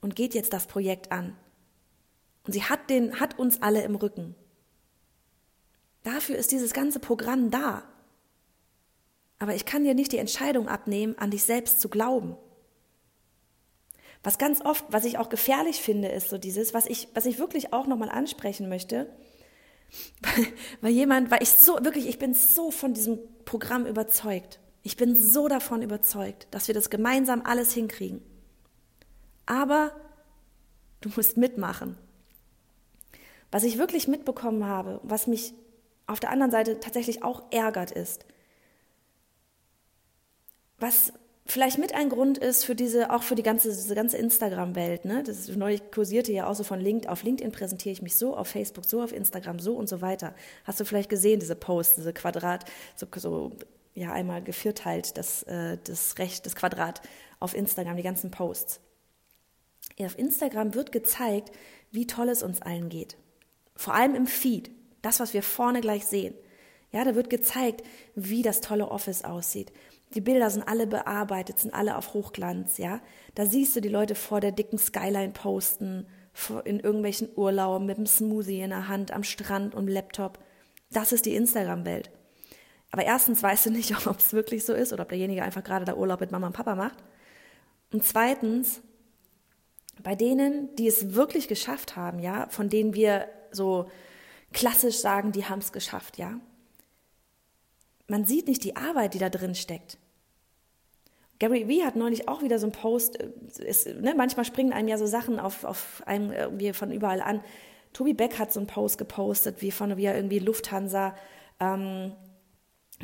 und 0.00 0.14
geht 0.14 0.34
jetzt 0.34 0.52
das 0.52 0.68
Projekt 0.68 1.10
an. 1.10 1.36
Und 2.46 2.52
sie 2.52 2.62
hat 2.62 2.90
den, 2.90 3.18
hat 3.18 3.40
uns 3.40 3.60
alle 3.60 3.82
im 3.82 3.96
Rücken. 3.96 4.36
Dafür 6.04 6.36
ist 6.36 6.52
dieses 6.52 6.72
ganze 6.72 7.00
Programm 7.00 7.50
da. 7.50 7.82
Aber 9.38 9.54
ich 9.54 9.64
kann 9.64 9.84
dir 9.84 9.94
nicht 9.94 10.12
die 10.12 10.18
Entscheidung 10.18 10.68
abnehmen, 10.68 11.16
an 11.18 11.30
dich 11.30 11.44
selbst 11.44 11.80
zu 11.80 11.88
glauben. 11.88 12.36
Was 14.22 14.38
ganz 14.38 14.60
oft, 14.64 14.84
was 14.88 15.04
ich 15.04 15.18
auch 15.18 15.28
gefährlich 15.28 15.80
finde, 15.80 16.08
ist 16.08 16.28
so 16.28 16.38
dieses, 16.38 16.74
was 16.74 16.86
ich, 16.86 17.08
was 17.14 17.24
ich 17.24 17.38
wirklich 17.38 17.72
auch 17.72 17.86
nochmal 17.86 18.08
ansprechen 18.08 18.68
möchte, 18.68 19.08
weil 20.80 20.92
jemand, 20.92 21.30
weil 21.30 21.42
ich 21.42 21.50
so, 21.50 21.78
wirklich, 21.82 22.08
ich 22.08 22.18
bin 22.18 22.34
so 22.34 22.70
von 22.70 22.94
diesem 22.94 23.20
Programm 23.44 23.86
überzeugt. 23.86 24.60
Ich 24.82 24.96
bin 24.96 25.16
so 25.16 25.48
davon 25.48 25.82
überzeugt, 25.82 26.48
dass 26.50 26.66
wir 26.66 26.74
das 26.74 26.90
gemeinsam 26.90 27.42
alles 27.44 27.72
hinkriegen. 27.72 28.22
Aber 29.46 29.92
du 31.00 31.10
musst 31.14 31.36
mitmachen. 31.36 31.96
Was 33.50 33.64
ich 33.64 33.78
wirklich 33.78 34.08
mitbekommen 34.08 34.66
habe, 34.66 35.00
was 35.02 35.26
mich 35.26 35.54
auf 36.06 36.20
der 36.20 36.30
anderen 36.30 36.50
Seite 36.50 36.80
tatsächlich 36.80 37.22
auch 37.22 37.44
ärgert, 37.50 37.90
ist, 37.90 38.26
was 40.78 41.12
vielleicht 41.48 41.78
mit 41.78 41.94
ein 41.94 42.10
Grund 42.10 42.38
ist 42.38 42.64
für 42.64 42.74
diese, 42.74 43.10
auch 43.10 43.22
für 43.22 43.34
die 43.34 43.42
ganze, 43.42 43.94
ganze 43.94 44.18
Instagram-Welt, 44.18 45.04
ne? 45.04 45.22
Das 45.22 45.48
neulich 45.48 45.90
kursierte 45.90 46.30
ja 46.32 46.46
auch 46.46 46.54
so 46.54 46.62
von 46.62 46.78
LinkedIn. 46.78 47.10
Auf 47.10 47.22
LinkedIn 47.22 47.52
präsentiere 47.52 47.92
ich 47.92 48.02
mich 48.02 48.16
so, 48.16 48.36
auf 48.36 48.48
Facebook 48.48 48.84
so, 48.84 49.02
auf 49.02 49.12
Instagram 49.12 49.58
so 49.58 49.74
und 49.74 49.88
so 49.88 50.00
weiter. 50.02 50.34
Hast 50.64 50.78
du 50.78 50.84
vielleicht 50.84 51.08
gesehen, 51.08 51.40
diese 51.40 51.56
Posts, 51.56 51.96
diese 51.96 52.12
Quadrat, 52.12 52.66
so, 52.96 53.06
so 53.16 53.52
ja, 53.94 54.12
einmal 54.12 54.42
gevierteilt, 54.42 55.16
das, 55.16 55.42
äh, 55.44 55.78
das 55.84 56.18
Recht, 56.18 56.44
das 56.44 56.54
Quadrat 56.54 57.00
auf 57.40 57.54
Instagram, 57.54 57.96
die 57.96 58.02
ganzen 58.02 58.30
Posts. 58.30 58.80
Ja, 59.96 60.06
auf 60.06 60.18
Instagram 60.18 60.74
wird 60.74 60.92
gezeigt, 60.92 61.50
wie 61.90 62.06
toll 62.06 62.28
es 62.28 62.42
uns 62.42 62.60
allen 62.62 62.90
geht. 62.90 63.16
Vor 63.74 63.94
allem 63.94 64.14
im 64.14 64.26
Feed, 64.26 64.70
das, 65.02 65.18
was 65.18 65.32
wir 65.32 65.42
vorne 65.42 65.80
gleich 65.80 66.04
sehen. 66.04 66.34
Ja, 66.92 67.04
da 67.04 67.14
wird 67.14 67.30
gezeigt, 67.30 67.82
wie 68.14 68.42
das 68.42 68.60
tolle 68.60 68.88
Office 68.88 69.24
aussieht, 69.24 69.72
die 70.14 70.20
Bilder 70.20 70.50
sind 70.50 70.66
alle 70.66 70.86
bearbeitet, 70.86 71.58
sind 71.58 71.74
alle 71.74 71.96
auf 71.96 72.14
Hochglanz, 72.14 72.78
ja. 72.78 73.00
Da 73.34 73.46
siehst 73.46 73.76
du 73.76 73.80
die 73.80 73.88
Leute 73.88 74.14
vor 74.14 74.40
der 74.40 74.52
dicken 74.52 74.78
Skyline 74.78 75.32
posten, 75.32 76.06
in 76.64 76.80
irgendwelchen 76.80 77.28
Urlauben 77.34 77.86
mit 77.86 77.96
einem 77.96 78.06
Smoothie 78.06 78.60
in 78.60 78.70
der 78.70 78.88
Hand, 78.88 79.10
am 79.10 79.24
Strand 79.24 79.74
und 79.74 79.88
Laptop. 79.88 80.38
Das 80.90 81.12
ist 81.12 81.26
die 81.26 81.34
Instagram-Welt. 81.34 82.10
Aber 82.90 83.04
erstens 83.04 83.42
weißt 83.42 83.66
du 83.66 83.70
nicht, 83.70 83.94
ob 84.06 84.18
es 84.18 84.32
wirklich 84.32 84.64
so 84.64 84.72
ist 84.72 84.92
oder 84.92 85.02
ob 85.02 85.08
derjenige 85.08 85.42
einfach 85.42 85.64
gerade 85.64 85.84
da 85.84 85.94
Urlaub 85.94 86.20
mit 86.20 86.30
Mama 86.30 86.46
und 86.46 86.52
Papa 86.52 86.74
macht. 86.74 87.04
Und 87.92 88.04
zweitens, 88.04 88.80
bei 90.02 90.14
denen, 90.14 90.74
die 90.76 90.86
es 90.86 91.14
wirklich 91.14 91.48
geschafft 91.48 91.96
haben, 91.96 92.18
ja, 92.20 92.46
von 92.50 92.68
denen 92.68 92.94
wir 92.94 93.28
so 93.50 93.90
klassisch 94.52 94.98
sagen, 94.98 95.32
die 95.32 95.46
haben 95.46 95.58
es 95.58 95.72
geschafft, 95.72 96.18
ja, 96.18 96.38
man 98.08 98.24
sieht 98.24 98.48
nicht 98.48 98.64
die 98.64 98.76
Arbeit, 98.76 99.14
die 99.14 99.18
da 99.18 99.30
drin 99.30 99.54
steckt. 99.54 99.98
Gary 101.38 101.68
Vee 101.68 101.84
hat 101.84 101.94
neulich 101.94 102.28
auch 102.28 102.42
wieder 102.42 102.58
so 102.58 102.66
einen 102.66 102.72
Post, 102.72 103.20
äh, 103.20 103.30
ist, 103.58 103.86
ne, 103.86 104.14
manchmal 104.16 104.44
springen 104.44 104.72
einem 104.72 104.88
ja 104.88 104.98
so 104.98 105.06
Sachen 105.06 105.38
auf, 105.38 105.64
auf 105.64 106.02
einem 106.06 106.32
irgendwie 106.32 106.72
von 106.72 106.90
überall 106.90 107.20
an. 107.20 107.40
Tobi 107.92 108.12
Beck 108.12 108.38
hat 108.38 108.52
so 108.52 108.60
einen 108.60 108.66
Post 108.66 108.98
gepostet, 108.98 109.62
wie 109.62 109.70
von 109.70 109.96
wie 109.96 110.04
er 110.04 110.16
irgendwie 110.16 110.40
Lufthansa, 110.40 111.14
ähm, 111.60 112.12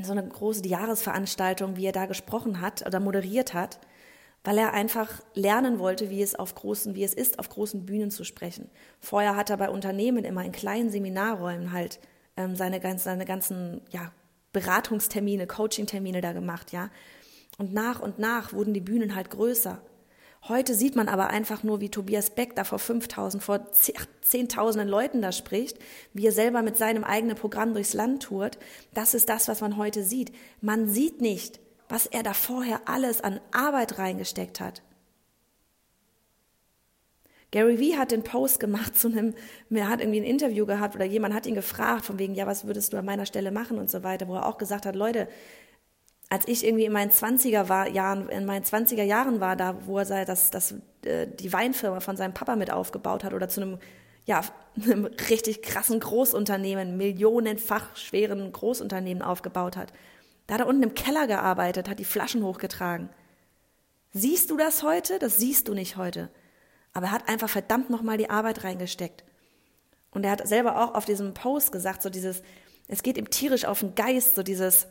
so 0.02 0.12
eine 0.12 0.26
große 0.26 0.66
Jahresveranstaltung, 0.66 1.76
wie 1.76 1.86
er 1.86 1.92
da 1.92 2.06
gesprochen 2.06 2.60
hat 2.60 2.84
oder 2.84 2.98
moderiert 2.98 3.54
hat, 3.54 3.78
weil 4.42 4.58
er 4.58 4.72
einfach 4.72 5.22
lernen 5.34 5.78
wollte, 5.78 6.10
wie 6.10 6.20
es 6.20 6.34
auf 6.34 6.56
großen, 6.56 6.96
wie 6.96 7.04
es 7.04 7.14
ist, 7.14 7.38
auf 7.38 7.48
großen 7.48 7.86
Bühnen 7.86 8.10
zu 8.10 8.24
sprechen. 8.24 8.68
Vorher 8.98 9.36
hat 9.36 9.50
er 9.50 9.56
bei 9.56 9.70
Unternehmen 9.70 10.24
immer 10.24 10.44
in 10.44 10.50
kleinen 10.50 10.90
Seminarräumen 10.90 11.72
halt 11.72 12.00
ähm, 12.36 12.56
seine, 12.56 12.80
seine 12.98 13.24
ganzen 13.24 13.82
ja, 13.90 14.10
Beratungstermine, 14.54 15.46
Coachingtermine 15.46 16.22
da 16.22 16.32
gemacht, 16.32 16.72
ja. 16.72 16.88
Und 17.58 17.74
nach 17.74 18.00
und 18.00 18.18
nach 18.18 18.54
wurden 18.54 18.72
die 18.72 18.80
Bühnen 18.80 19.14
halt 19.14 19.28
größer. 19.28 19.82
Heute 20.48 20.74
sieht 20.74 20.94
man 20.94 21.08
aber 21.08 21.28
einfach 21.28 21.62
nur, 21.62 21.80
wie 21.80 21.90
Tobias 21.90 22.30
Beck 22.30 22.54
da 22.54 22.64
vor 22.64 22.78
5000, 22.78 23.42
vor 23.42 23.66
zehntausenden 24.20 24.88
Leuten 24.88 25.22
da 25.22 25.32
spricht, 25.32 25.78
wie 26.12 26.26
er 26.26 26.32
selber 26.32 26.62
mit 26.62 26.76
seinem 26.76 27.02
eigenen 27.02 27.36
Programm 27.36 27.72
durchs 27.72 27.94
Land 27.94 28.24
tourt. 28.24 28.58
Das 28.92 29.14
ist 29.14 29.28
das, 29.28 29.48
was 29.48 29.60
man 29.60 29.76
heute 29.76 30.02
sieht. 30.02 30.32
Man 30.60 30.88
sieht 30.88 31.20
nicht, 31.20 31.60
was 31.88 32.06
er 32.06 32.22
da 32.22 32.34
vorher 32.34 32.82
alles 32.86 33.22
an 33.22 33.40
Arbeit 33.52 33.98
reingesteckt 33.98 34.60
hat. 34.60 34.82
Gary 37.54 37.78
Vee 37.78 37.96
hat 37.96 38.10
den 38.10 38.24
Post 38.24 38.58
gemacht 38.58 38.98
zu 38.98 39.06
einem, 39.06 39.32
er 39.70 39.88
hat 39.88 40.00
irgendwie 40.00 40.18
ein 40.18 40.24
Interview 40.24 40.66
gehabt 40.66 40.96
oder 40.96 41.04
jemand 41.04 41.34
hat 41.34 41.46
ihn 41.46 41.54
gefragt 41.54 42.04
von 42.04 42.18
wegen, 42.18 42.34
ja, 42.34 42.48
was 42.48 42.66
würdest 42.66 42.92
du 42.92 42.96
an 42.96 43.04
meiner 43.04 43.26
Stelle 43.26 43.52
machen 43.52 43.78
und 43.78 43.88
so 43.88 44.02
weiter, 44.02 44.26
wo 44.26 44.34
er 44.34 44.46
auch 44.46 44.58
gesagt 44.58 44.86
hat, 44.86 44.96
Leute, 44.96 45.28
als 46.30 46.48
ich 46.48 46.66
irgendwie 46.66 46.84
in 46.84 46.92
meinen 46.92 47.12
20er 47.12 47.68
war, 47.68 47.88
Jahren, 47.88 48.28
in 48.28 48.44
meinen 48.44 48.64
20er 48.64 49.04
Jahren 49.04 49.38
war, 49.38 49.54
da, 49.54 49.78
wo 49.86 50.00
er 50.00 50.24
das, 50.24 50.50
das, 50.50 50.74
äh, 51.04 51.28
die 51.28 51.52
Weinfirma 51.52 52.00
von 52.00 52.16
seinem 52.16 52.34
Papa 52.34 52.56
mit 52.56 52.72
aufgebaut 52.72 53.22
hat 53.22 53.34
oder 53.34 53.48
zu 53.48 53.62
einem, 53.62 53.78
ja, 54.24 54.42
einem 54.84 55.04
richtig 55.04 55.62
krassen 55.62 56.00
Großunternehmen, 56.00 56.96
millionenfach 56.96 57.94
schweren 57.94 58.50
Großunternehmen 58.50 59.22
aufgebaut 59.22 59.76
hat. 59.76 59.92
Da 60.48 60.54
hat 60.54 60.62
er 60.62 60.66
unten 60.66 60.82
im 60.82 60.94
Keller 60.94 61.28
gearbeitet, 61.28 61.88
hat 61.88 62.00
die 62.00 62.04
Flaschen 62.04 62.42
hochgetragen. 62.42 63.10
Siehst 64.10 64.50
du 64.50 64.56
das 64.56 64.82
heute? 64.82 65.20
Das 65.20 65.36
siehst 65.36 65.68
du 65.68 65.74
nicht 65.74 65.96
heute. 65.96 66.30
Aber 66.94 67.06
er 67.06 67.12
hat 67.12 67.28
einfach 67.28 67.50
verdammt 67.50 67.90
nochmal 67.90 68.16
die 68.16 68.30
Arbeit 68.30 68.64
reingesteckt. 68.64 69.24
Und 70.12 70.24
er 70.24 70.30
hat 70.30 70.46
selber 70.46 70.82
auch 70.82 70.94
auf 70.94 71.04
diesem 71.04 71.34
Post 71.34 71.72
gesagt, 71.72 72.02
so 72.02 72.08
dieses, 72.08 72.42
es 72.86 73.02
geht 73.02 73.18
ihm 73.18 73.30
tierisch 73.30 73.64
auf 73.64 73.80
den 73.80 73.94
Geist, 73.94 74.36
so 74.36 74.42
dieses, 74.42 74.86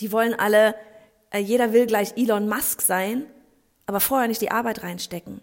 die 0.00 0.12
wollen 0.12 0.34
alle, 0.34 0.74
äh, 1.30 1.38
jeder 1.38 1.72
will 1.72 1.86
gleich 1.86 2.16
Elon 2.16 2.48
Musk 2.48 2.82
sein, 2.82 3.26
aber 3.86 4.00
vorher 4.00 4.28
nicht 4.28 4.42
die 4.42 4.50
Arbeit 4.50 4.82
reinstecken. 4.82 5.40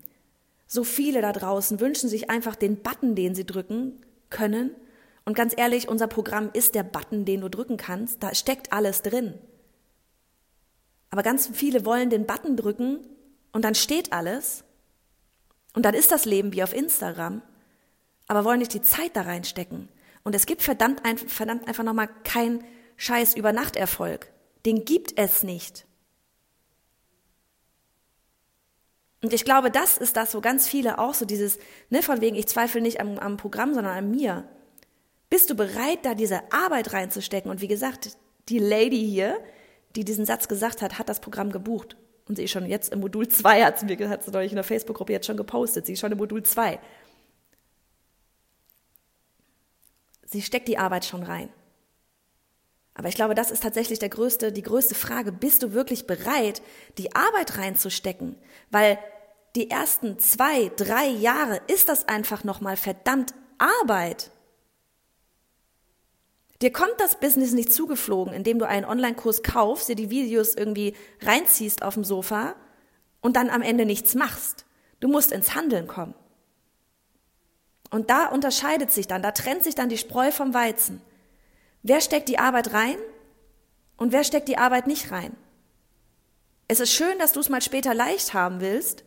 So 0.68 0.84
viele 0.84 1.22
da 1.22 1.34
draußen 1.34 1.80
wünschen 1.80 2.10
sich 2.10 2.30
einfach 2.30 2.56
den 2.56 2.78
Button, 2.78 3.16
den 3.16 3.34
sie 3.34 3.46
drücken 3.46 4.00
können. 4.30 4.76
Und 5.26 5.34
ganz 5.34 5.54
ehrlich, 5.58 5.90
unser 5.90 6.08
Programm 6.08 6.52
ist 6.54 6.76
der 6.76 6.84
Button, 6.84 7.26
den 7.26 7.42
du 7.42 7.50
drücken 7.50 7.78
kannst. 7.78 8.22
Da 8.22 8.36
steckt 8.36 8.72
alles 8.72 9.02
drin. 9.02 9.34
Aber 11.10 11.24
ganz 11.24 11.50
viele 11.52 11.86
wollen 11.86 12.12
den 12.12 12.28
Button 12.28 12.56
drücken 12.56 13.00
und 13.52 13.66
dann 13.66 13.74
steht 13.74 14.14
alles. 14.14 14.64
Und 15.74 15.84
dann 15.84 15.94
ist 15.94 16.12
das 16.12 16.26
Leben 16.26 16.54
wie 16.54 16.64
auf 16.64 16.74
Instagram. 16.74 17.42
Aber 18.28 18.46
wollen 18.46 18.60
nicht 18.60 18.74
die 18.74 18.82
Zeit 18.82 19.16
da 19.16 19.22
reinstecken. 19.22 19.90
Und 20.24 20.36
es 20.36 20.46
gibt 20.46 20.62
verdammt, 20.62 21.02
verdammt 21.28 21.68
einfach 21.68 21.84
nochmal 21.84 22.10
keinen 22.24 22.64
Scheiß 22.98 23.36
über 23.36 23.54
Nachterfolg. 23.54 24.32
Den 24.66 24.86
gibt 24.86 25.18
es 25.18 25.44
nicht. 25.44 25.86
Und 29.22 29.34
ich 29.34 29.44
glaube, 29.44 29.70
das 29.70 29.98
ist 29.98 30.16
das, 30.16 30.34
wo 30.34 30.42
ganz 30.42 30.68
viele 30.68 30.98
auch 31.00 31.14
so 31.14 31.26
dieses, 31.26 31.60
ne, 31.90 32.02
von 32.02 32.22
wegen, 32.22 32.36
ich 32.36 32.48
zweifle 32.48 32.82
nicht 32.82 33.02
am, 33.02 33.18
am 33.18 33.38
Programm, 33.38 33.74
sondern 33.74 33.98
an 33.98 34.12
mir. 34.12 34.48
Bist 35.30 35.50
du 35.50 35.56
bereit, 35.56 36.00
da 36.04 36.16
diese 36.16 36.52
Arbeit 36.52 36.94
reinzustecken? 36.94 37.52
Und 37.52 37.62
wie 37.62 37.68
gesagt, 37.68 38.18
die 38.48 38.60
Lady 38.60 39.06
hier, 39.06 39.38
die 39.96 40.06
diesen 40.06 40.26
Satz 40.26 40.48
gesagt 40.48 40.82
hat, 40.82 40.98
hat 40.98 41.10
das 41.10 41.20
Programm 41.20 41.52
gebucht. 41.52 41.98
Und 42.30 42.36
sie 42.36 42.44
ist 42.44 42.52
schon 42.52 42.68
jetzt 42.68 42.94
im 42.94 43.00
Modul 43.00 43.28
2, 43.28 43.66
hat 43.66 43.80
sie 43.80 43.88
mir 43.88 44.08
hat 44.08 44.24
sie 44.24 44.30
neulich 44.30 44.52
in 44.52 44.56
der 44.56 44.64
Facebook-Gruppe 44.64 45.12
jetzt 45.12 45.26
schon 45.26 45.36
gepostet. 45.36 45.88
Sie 45.88 45.94
ist 45.94 46.00
schon 46.00 46.12
im 46.12 46.20
Modul 46.20 46.44
2. 46.44 46.80
Sie 50.26 50.44
steckt 50.44 50.68
die 50.68 50.78
Arbeit 50.78 51.06
schon 51.06 51.24
rein. 51.24 51.50
Aber 52.94 53.08
ich 53.08 53.16
glaube, 53.16 53.34
das 53.34 53.50
ist 53.50 53.64
tatsächlich 53.64 53.98
der 53.98 54.10
größte, 54.10 54.52
die 54.52 54.62
größte 54.62 54.94
Frage. 54.94 55.32
Bist 55.32 55.64
du 55.64 55.74
wirklich 55.74 56.06
bereit, 56.06 56.62
die 57.00 57.16
Arbeit 57.16 57.58
reinzustecken? 57.58 58.36
Weil 58.70 59.00
die 59.56 59.72
ersten 59.72 60.20
zwei, 60.20 60.70
drei 60.76 61.08
Jahre 61.08 61.60
ist 61.66 61.90
das 61.90 62.08
einfach 62.08 62.44
nochmal 62.44 62.78
verdammt 62.78 63.34
Arbeit. 63.58 64.30
Dir 66.62 66.74
kommt 66.74 66.96
das 66.98 67.20
Business 67.20 67.54
nicht 67.54 67.72
zugeflogen, 67.72 68.34
indem 68.34 68.60
du 68.60 68.68
einen 68.68 68.86
Online-Kurs 68.86 69.44
kaufst, 69.44 69.88
dir 69.88 69.96
die 69.96 70.10
Videos 70.10 70.56
irgendwie 70.56 70.94
reinziehst 71.22 71.84
auf 71.84 71.94
dem 71.94 72.04
Sofa 72.04 72.56
und 73.22 73.38
dann 73.38 73.50
am 73.50 73.62
Ende 73.62 73.86
nichts 73.86 74.14
machst. 74.14 74.66
Du 75.00 75.08
musst 75.08 75.32
ins 75.32 75.56
Handeln 75.56 75.88
kommen. 75.88 76.14
Und 77.90 78.10
da 78.10 78.28
unterscheidet 78.28 78.92
sich 78.92 79.08
dann, 79.08 79.22
da 79.22 79.32
trennt 79.32 79.64
sich 79.64 79.74
dann 79.74 79.90
die 79.90 79.98
Spreu 79.98 80.32
vom 80.32 80.54
Weizen. 80.54 81.02
Wer 81.82 82.02
steckt 82.02 82.28
die 82.28 82.40
Arbeit 82.40 82.74
rein 82.74 82.98
und 83.98 84.12
wer 84.12 84.24
steckt 84.24 84.50
die 84.50 84.58
Arbeit 84.58 84.86
nicht 84.86 85.12
rein? 85.12 85.36
Es 86.68 86.80
ist 86.80 86.92
schön, 86.92 87.18
dass 87.20 87.32
du 87.32 87.40
es 87.40 87.50
mal 87.50 87.62
später 87.62 87.94
leicht 87.94 88.34
haben 88.34 88.60
willst. 88.60 89.06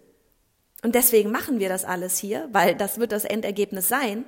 Und 0.82 0.96
deswegen 0.96 1.30
machen 1.30 1.60
wir 1.60 1.68
das 1.68 1.84
alles 1.84 2.18
hier, 2.18 2.48
weil 2.50 2.74
das 2.74 2.98
wird 2.98 3.12
das 3.12 3.24
Endergebnis 3.24 3.86
sein. 3.86 4.24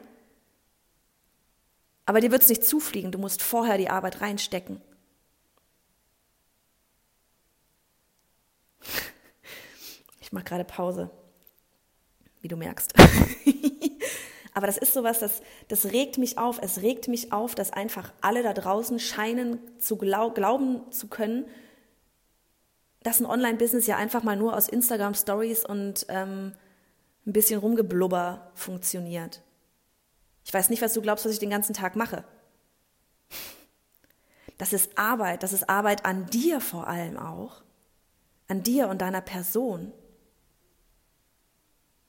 Aber 2.06 2.20
dir 2.20 2.30
wird 2.30 2.42
es 2.42 2.48
nicht 2.48 2.64
zufliegen, 2.64 3.12
du 3.12 3.18
musst 3.18 3.42
vorher 3.42 3.78
die 3.78 3.90
Arbeit 3.90 4.20
reinstecken. 4.20 4.80
Ich 10.20 10.32
mache 10.32 10.44
gerade 10.44 10.64
Pause, 10.64 11.10
wie 12.40 12.48
du 12.48 12.56
merkst. 12.56 12.94
Aber 14.54 14.66
das 14.66 14.78
ist 14.78 14.94
sowas, 14.94 15.18
das, 15.18 15.42
das 15.68 15.86
regt 15.86 16.16
mich 16.16 16.38
auf. 16.38 16.58
Es 16.62 16.80
regt 16.80 17.08
mich 17.08 17.32
auf, 17.32 17.54
dass 17.54 17.72
einfach 17.72 18.12
alle 18.20 18.42
da 18.42 18.52
draußen 18.54 18.98
scheinen 18.98 19.58
zu 19.78 19.96
glaub, 19.96 20.34
glauben 20.34 20.90
zu 20.90 21.08
können, 21.08 21.44
dass 23.02 23.20
ein 23.20 23.26
Online-Business 23.26 23.86
ja 23.86 23.96
einfach 23.96 24.22
mal 24.22 24.36
nur 24.36 24.56
aus 24.56 24.68
Instagram-Stories 24.68 25.64
und 25.66 26.06
ähm, 26.08 26.52
ein 27.26 27.32
bisschen 27.32 27.60
Rumgeblubber 27.60 28.50
funktioniert. 28.54 29.43
Ich 30.44 30.52
weiß 30.52 30.70
nicht, 30.70 30.82
was 30.82 30.92
du 30.92 31.02
glaubst, 31.02 31.24
was 31.24 31.32
ich 31.32 31.38
den 31.38 31.50
ganzen 31.50 31.74
Tag 31.74 31.96
mache. 31.96 32.24
Das 34.58 34.72
ist 34.72 34.96
Arbeit, 34.96 35.42
das 35.42 35.52
ist 35.52 35.68
Arbeit 35.68 36.04
an 36.04 36.26
dir 36.26 36.60
vor 36.60 36.86
allem 36.86 37.16
auch, 37.16 37.62
an 38.46 38.62
dir 38.62 38.88
und 38.88 39.00
deiner 39.00 39.20
Person 39.20 39.92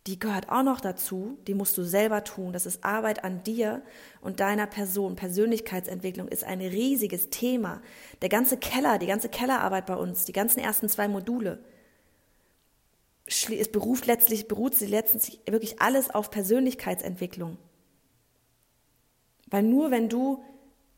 die 0.08 0.20
gehört 0.20 0.50
auch 0.50 0.62
noch 0.62 0.82
dazu, 0.82 1.40
die 1.48 1.56
musst 1.56 1.78
du 1.78 1.84
selber 1.84 2.24
tun. 2.24 2.54
Das 2.54 2.68
ist 2.68 2.84
Arbeit 2.84 3.24
an 3.24 3.42
dir 3.42 3.82
und 4.22 4.40
deiner 4.40 4.68
Person. 4.68 5.16
Persönlichkeitsentwicklung 5.16 6.28
ist 6.28 6.44
ein 6.44 6.62
riesiges 6.62 7.32
Thema. 7.32 7.82
Der 8.22 8.30
ganze 8.30 8.58
Keller, 8.58 9.00
die 9.00 9.08
ganze 9.08 9.30
Kellerarbeit 9.30 9.88
bei 9.88 9.96
uns, 9.96 10.26
die 10.26 10.32
ganzen 10.32 10.60
ersten 10.60 10.90
zwei 10.90 11.08
Module, 11.08 11.60
es 13.26 13.72
beruft 13.72 14.06
letztlich, 14.06 14.48
beruht 14.48 14.76
sie 14.76 14.86
letztlich 14.86 15.40
wirklich 15.48 15.82
alles 15.82 16.12
auf 16.12 16.30
Persönlichkeitsentwicklung. 16.30 17.58
Weil 19.48 19.64
nur 19.64 19.92
wenn 19.92 20.10
du 20.10 20.44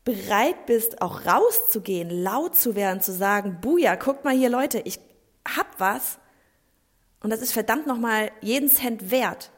bereit 0.04 0.66
bist, 0.66 1.02
auch 1.02 1.26
rauszugehen, 1.26 2.10
laut 2.10 2.56
zu 2.56 2.74
werden, 2.74 3.00
zu 3.00 3.12
sagen, 3.12 3.58
Buja, 3.60 3.94
guckt 3.96 4.24
mal 4.24 4.34
hier 4.34 4.48
Leute, 4.48 4.80
ich 4.80 4.98
hab 5.46 5.78
was, 5.78 6.18
und 7.20 7.30
das 7.30 7.42
ist 7.42 7.52
verdammt 7.52 7.86
nochmal 7.86 8.30
jeden 8.40 8.68
Cent 8.68 9.10
wert. 9.10 9.50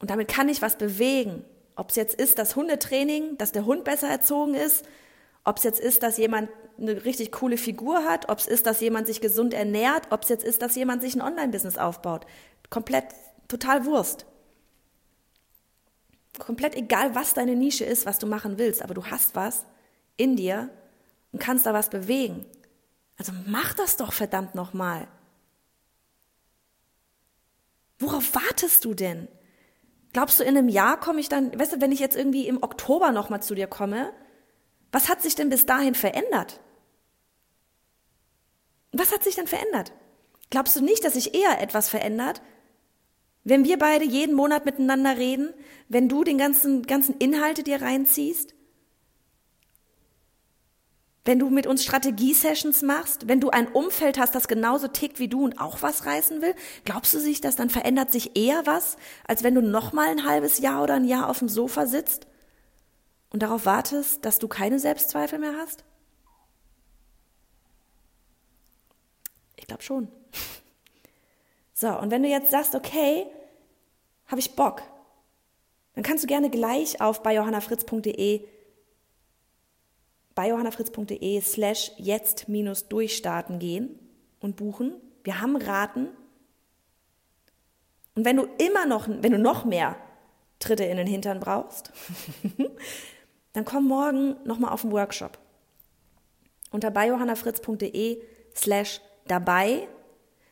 Und 0.00 0.10
damit 0.10 0.28
kann 0.28 0.48
ich 0.48 0.62
was 0.62 0.76
bewegen. 0.76 1.44
Ob 1.74 1.90
es 1.90 1.96
jetzt 1.96 2.14
ist 2.14 2.38
das 2.38 2.56
Hundetraining, 2.56 3.36
dass 3.38 3.52
der 3.52 3.66
Hund 3.66 3.84
besser 3.84 4.08
erzogen 4.08 4.54
ist, 4.54 4.84
ob 5.44 5.58
es 5.58 5.62
jetzt 5.62 5.80
ist, 5.80 6.02
dass 6.02 6.16
jemand 6.16 6.48
eine 6.78 7.04
richtig 7.04 7.32
coole 7.32 7.56
Figur 7.56 8.04
hat, 8.04 8.28
ob 8.28 8.38
es 8.38 8.46
ist, 8.46 8.66
dass 8.66 8.80
jemand 8.80 9.06
sich 9.06 9.20
gesund 9.20 9.54
ernährt, 9.54 10.08
ob 10.10 10.22
es 10.22 10.28
jetzt 10.28 10.44
ist, 10.44 10.62
dass 10.62 10.74
jemand 10.74 11.02
sich 11.02 11.14
ein 11.14 11.22
Online-Business 11.22 11.78
aufbaut. 11.78 12.26
Komplett, 12.70 13.04
total 13.48 13.84
Wurst. 13.84 14.26
Komplett 16.38 16.74
egal, 16.74 17.14
was 17.14 17.34
deine 17.34 17.56
Nische 17.56 17.84
ist, 17.84 18.06
was 18.06 18.18
du 18.18 18.26
machen 18.26 18.58
willst, 18.58 18.82
aber 18.82 18.94
du 18.94 19.06
hast 19.06 19.34
was 19.34 19.64
in 20.16 20.36
dir 20.36 20.70
und 21.32 21.38
kannst 21.38 21.66
da 21.66 21.72
was 21.72 21.90
bewegen. 21.90 22.46
Also 23.18 23.32
mach 23.46 23.74
das 23.74 23.96
doch 23.96 24.12
verdammt 24.12 24.54
nochmal. 24.54 25.08
Worauf 27.98 28.34
wartest 28.34 28.84
du 28.84 28.94
denn? 28.94 29.28
Glaubst 30.12 30.40
du, 30.40 30.44
in 30.44 30.56
einem 30.56 30.68
Jahr 30.68 31.00
komme 31.00 31.20
ich 31.20 31.28
dann, 31.28 31.58
weißt 31.58 31.74
du, 31.74 31.80
wenn 31.80 31.92
ich 31.92 32.00
jetzt 32.00 32.16
irgendwie 32.16 32.46
im 32.46 32.62
Oktober 32.62 33.12
nochmal 33.12 33.42
zu 33.42 33.54
dir 33.54 33.66
komme, 33.66 34.12
was 34.92 35.08
hat 35.08 35.22
sich 35.22 35.34
denn 35.34 35.50
bis 35.50 35.66
dahin 35.66 35.94
verändert? 35.94 36.60
Was 38.92 39.12
hat 39.12 39.22
sich 39.22 39.34
denn 39.34 39.46
verändert? 39.46 39.92
Glaubst 40.50 40.76
du 40.76 40.80
nicht, 40.80 41.04
dass 41.04 41.14
sich 41.14 41.34
eher 41.34 41.60
etwas 41.60 41.88
verändert, 41.88 42.40
wenn 43.46 43.64
wir 43.64 43.78
beide 43.78 44.04
jeden 44.04 44.34
Monat 44.34 44.64
miteinander 44.64 45.16
reden, 45.16 45.54
wenn 45.88 46.08
du 46.08 46.24
den 46.24 46.36
ganzen, 46.36 46.82
ganzen 46.82 47.16
Inhalte 47.18 47.62
dir 47.62 47.80
reinziehst? 47.80 48.56
wenn 51.26 51.40
du 51.40 51.50
mit 51.50 51.66
uns 51.66 51.82
Strategie-Sessions 51.82 52.82
machst, 52.82 53.26
wenn 53.26 53.40
du 53.40 53.50
ein 53.50 53.66
Umfeld 53.66 54.16
hast, 54.16 54.36
das 54.36 54.46
genauso 54.46 54.86
tickt 54.86 55.18
wie 55.18 55.26
du 55.26 55.44
und 55.44 55.60
auch 55.60 55.82
was 55.82 56.06
reißen 56.06 56.40
will, 56.40 56.54
glaubst 56.84 57.12
du 57.14 57.18
sich, 57.18 57.40
dass 57.40 57.56
dann 57.56 57.68
verändert 57.68 58.12
sich 58.12 58.38
eher 58.38 58.64
was, 58.64 58.96
als 59.26 59.42
wenn 59.42 59.56
du 59.56 59.60
noch 59.60 59.92
mal 59.92 60.08
ein 60.08 60.24
halbes 60.24 60.60
Jahr 60.60 60.84
oder 60.84 60.94
ein 60.94 61.04
Jahr 61.04 61.28
auf 61.28 61.40
dem 61.40 61.48
Sofa 61.48 61.86
sitzt 61.86 62.28
und 63.30 63.42
darauf 63.42 63.66
wartest, 63.66 64.24
dass 64.24 64.38
du 64.38 64.46
keine 64.46 64.78
Selbstzweifel 64.78 65.40
mehr 65.40 65.56
hast? 65.58 65.84
Ich 69.56 69.66
glaube 69.66 69.82
schon. 69.82 70.08
So, 71.78 71.88
und 71.88 72.10
wenn 72.10 72.22
du 72.22 72.28
jetzt 72.30 72.50
sagst, 72.50 72.74
okay, 72.74 73.26
habe 74.26 74.40
ich 74.40 74.56
Bock, 74.56 74.82
dann 75.94 76.04
kannst 76.04 76.24
du 76.24 76.28
gerne 76.28 76.50
gleich 76.50 77.00
auf 77.00 77.22
bei 77.22 77.34
johannafritz.de 77.34 78.46
bei 80.36 80.48
johannafritz.de 80.50 81.40
slash 81.40 81.92
jetzt 81.96 82.48
minus 82.48 82.88
durchstarten 82.88 83.58
gehen 83.58 83.98
und 84.38 84.54
buchen. 84.56 84.92
Wir 85.24 85.40
haben 85.40 85.56
Raten. 85.56 86.08
Und 88.14 88.26
wenn 88.26 88.36
du 88.36 88.46
immer 88.58 88.84
noch, 88.86 89.08
wenn 89.08 89.32
du 89.32 89.38
noch 89.38 89.64
mehr 89.64 89.96
Tritte 90.58 90.84
in 90.84 90.98
den 90.98 91.06
Hintern 91.06 91.40
brauchst, 91.40 91.90
dann 93.54 93.64
komm 93.64 93.88
morgen 93.88 94.36
nochmal 94.44 94.72
auf 94.72 94.82
den 94.82 94.92
Workshop. 94.92 95.38
Unter 96.70 96.90
beijohannafritz.de 96.90 98.22
slash 98.54 99.00
dabei 99.26 99.88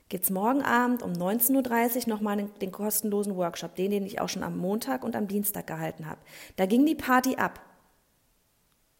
gibt 0.08 0.24
es 0.24 0.30
morgen 0.30 0.62
Abend 0.62 1.02
um 1.02 1.12
19.30 1.12 2.02
Uhr 2.02 2.08
nochmal 2.08 2.36
den, 2.36 2.54
den 2.60 2.72
kostenlosen 2.72 3.36
Workshop, 3.36 3.74
den, 3.74 3.90
den 3.90 4.06
ich 4.06 4.20
auch 4.20 4.28
schon 4.28 4.42
am 4.42 4.58
Montag 4.58 5.02
und 5.02 5.16
am 5.16 5.28
Dienstag 5.28 5.66
gehalten 5.66 6.08
habe. 6.08 6.20
Da 6.56 6.66
ging 6.66 6.84
die 6.86 6.94
Party 6.94 7.36
ab. 7.36 7.60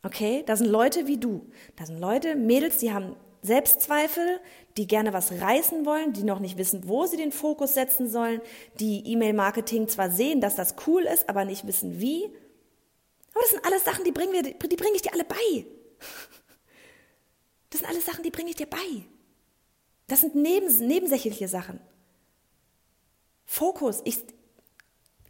Okay, 0.03 0.43
da 0.47 0.57
sind 0.57 0.69
Leute 0.69 1.07
wie 1.07 1.19
du. 1.19 1.51
Da 1.77 1.87
sind 1.87 1.99
Leute, 1.99 2.35
Mädels, 2.37 2.79
die 2.79 2.93
haben 2.93 3.17
Selbstzweifel, 3.43 4.41
die 4.77 4.87
gerne 4.87 5.13
was 5.13 5.33
reißen 5.33 5.85
wollen, 5.85 6.15
die 6.15 6.25
noch 6.25 6.41
nicht 6.41 6.57
wissen, 6.57 6.89
wo 6.89 7.07
sie 7.07 7.19
den 7.19 7.33
Fokus 7.33 7.75
setzen 7.75 8.09
sollen, 8.09 8.41
die 8.81 9.07
E-Mail-Marketing 9.13 9.89
zwar 9.89 10.11
sehen, 10.11 10.41
dass 10.41 10.57
das 10.57 10.75
cool 10.87 11.03
ist, 11.03 11.29
aber 11.29 11.45
nicht 11.45 11.67
wissen 11.67 12.01
wie. 12.01 12.25
Aber 13.33 13.43
das 13.43 13.51
sind 13.51 13.65
alles 13.67 13.85
Sachen, 13.85 14.05
die 14.05 14.13
bringe 14.13 14.33
ich 14.95 15.03
dir 15.03 15.13
alle 15.13 15.25
bei. 15.25 15.37
Das 17.71 17.81
sind 17.81 17.91
alles 17.91 18.07
Sachen, 18.07 18.23
die 18.23 18.31
bringe 18.31 18.51
ich 18.51 18.55
dir 18.55 18.67
bei. 18.67 19.05
Das 20.07 20.21
sind 20.21 20.35
nebens, 20.35 20.81
nebensächliche 20.81 21.49
Sachen. 21.49 21.81
Fokus, 23.45 24.03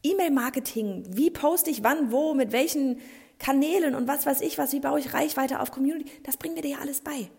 E-Mail-Marketing, 0.02 1.04
wie 1.08 1.30
poste 1.30 1.70
ich 1.70 1.82
wann, 1.82 2.12
wo, 2.12 2.34
mit 2.34 2.52
welchen 2.52 3.00
Kanälen 3.38 3.94
und 3.94 4.06
was 4.06 4.26
weiß 4.26 4.40
ich 4.42 4.58
was, 4.58 4.72
wie 4.72 4.80
baue 4.80 5.00
ich 5.00 5.14
Reichweite 5.14 5.60
auf 5.60 5.70
Community, 5.70 6.10
das 6.22 6.36
bringen 6.36 6.54
wir 6.54 6.62
dir 6.62 6.72
ja 6.72 6.78
alles 6.78 7.00
bei. 7.00 7.30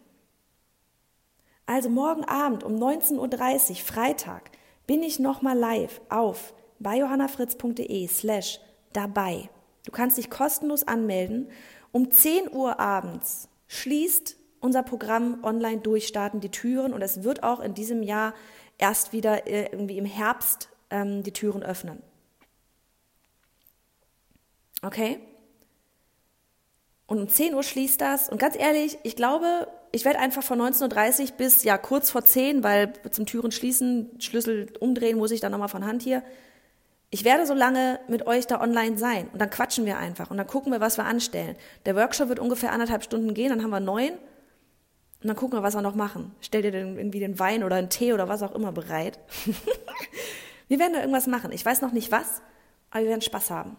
Also 1.65 1.89
morgen 1.89 2.26
Abend 2.26 2.63
um 2.63 2.76
19.30 2.76 3.69
Uhr, 3.69 3.76
Freitag, 3.78 4.52
bin 4.86 5.02
ich 5.02 5.19
nochmal 5.19 5.58
live 5.58 6.02
auf 6.10 6.54
bei 6.80 6.98
johannafritz.de 6.98 8.08
slash 8.08 8.60
dabei. 8.93 9.50
Du 9.86 9.91
kannst 9.91 10.17
dich 10.17 10.30
kostenlos 10.30 10.84
anmelden. 10.84 11.50
Um 11.91 12.12
10 12.12 12.54
Uhr 12.54 12.80
abends 12.80 13.50
schließt 13.67 14.38
unser 14.65 14.84
Programm 14.84 15.43
online 15.43 15.80
durchstarten 15.82 16.41
die 16.41 16.49
Türen 16.49 16.91
und 16.91 17.01
es 17.04 17.23
wird 17.23 17.43
auch 17.43 17.60
in 17.60 17.75
diesem 17.75 18.01
Jahr 18.01 18.34
erst 18.80 19.13
wieder 19.13 19.47
äh, 19.47 19.69
irgendwie 19.71 19.97
im 19.97 20.06
Herbst 20.06 20.69
ähm, 20.89 21.21
die 21.23 21.32
Türen 21.32 21.63
öffnen. 21.63 22.01
Okay? 24.82 25.19
Und 27.06 27.19
um 27.19 27.30
10 27.30 27.54
Uhr 27.54 27.62
schließt 27.62 28.01
das. 28.01 28.28
Und 28.28 28.39
ganz 28.39 28.58
ehrlich, 28.58 28.97
ich 29.04 29.15
glaube, 29.15 29.67
ich 29.91 30.04
werde 30.04 30.19
einfach 30.19 30.41
von 30.41 30.60
19.30 30.60 31.21
Uhr 31.21 31.38
bis 31.38 31.63
ja 31.63 31.78
kurz 31.78 32.10
vor 32.10 32.25
10, 32.25 32.63
weil 32.63 32.91
zum 33.12 33.28
Türen 33.28 33.51
schließen, 33.51 34.19
Schlüssel 34.19 34.73
umdrehen 34.80 35.19
muss 35.19 35.30
ich 35.30 35.41
dann 35.41 35.51
nochmal 35.51 35.69
von 35.69 35.86
Hand 35.86 36.01
hier. 36.01 36.23
Ich 37.12 37.23
werde 37.23 37.45
so 37.45 37.54
lange 37.54 37.99
mit 38.08 38.25
euch 38.25 38.47
da 38.47 38.60
online 38.60 38.97
sein 38.97 39.30
und 39.32 39.39
dann 39.39 39.51
quatschen 39.51 39.86
wir 39.86 39.99
einfach 39.99 40.32
und 40.32 40.38
dann 40.38 40.47
gucken 40.47 40.71
wir, 40.71 40.82
was 40.82 40.97
wir 40.97 41.06
anstellen. 41.06 41.56
Der 41.86 41.95
Workshop 41.95 42.30
wird 42.30 42.39
ungefähr 42.39 42.71
anderthalb 42.71 43.04
Stunden 43.04 43.36
gehen, 43.36 43.49
dann 43.49 43.62
haben 43.62 43.69
wir 43.69 43.80
neun 43.80 44.13
und 45.21 45.28
dann 45.28 45.36
gucken 45.36 45.58
wir, 45.58 45.63
was 45.63 45.75
wir 45.75 45.82
noch 45.82 45.95
machen. 45.95 46.36
Stell 46.41 46.62
dir 46.62 46.71
denn 46.71 46.97
irgendwie 46.97 47.19
den 47.19 47.39
Wein 47.39 47.63
oder 47.63 47.78
einen 47.78 47.89
Tee 47.89 48.13
oder 48.13 48.30
was 48.30 48.43
auch 48.43 48.54
immer 48.54 48.71
bereit. 48.71 49.19
wir 50.67 50.80
werden 50.80 50.93
da 50.93 50.99
irgendwas 50.99 51.28
machen. 51.28 51.51
Ich 51.51 51.65
weiß 51.65 51.82
noch 51.82 51.91
nicht 51.91 52.12
was, 52.12 52.41
aber 52.91 53.04
wir 53.04 53.10
werden 53.10 53.21
Spaß 53.21 53.49
haben. 53.49 53.78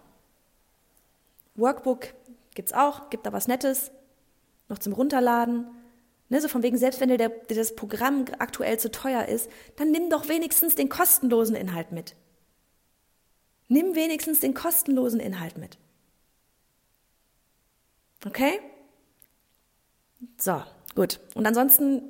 Workbook 1.54 2.08
gibt's 2.54 2.72
auch, 2.72 3.10
gibt 3.10 3.26
da 3.26 3.32
was 3.32 3.48
Nettes, 3.48 3.90
noch 4.68 4.78
zum 4.78 4.92
Runterladen. 4.92 5.66
Ne, 6.28 6.40
so 6.40 6.48
von 6.48 6.64
wegen, 6.64 6.76
selbst 6.76 7.00
wenn 7.00 7.08
dir, 7.08 7.18
der, 7.18 7.28
dir 7.28 7.54
das 7.54 7.76
Programm 7.76 8.24
aktuell 8.40 8.80
zu 8.80 8.90
teuer 8.90 9.26
ist, 9.26 9.48
dann 9.76 9.92
nimm 9.92 10.10
doch 10.10 10.28
wenigstens 10.28 10.74
den 10.74 10.88
kostenlosen 10.88 11.54
Inhalt 11.54 11.92
mit. 11.92 12.16
Nimm 13.68 13.94
wenigstens 13.94 14.40
den 14.40 14.52
kostenlosen 14.52 15.20
Inhalt 15.20 15.56
mit. 15.56 15.78
Okay? 18.24 18.58
So, 20.38 20.64
gut. 20.96 21.20
Und 21.34 21.46
ansonsten, 21.46 22.02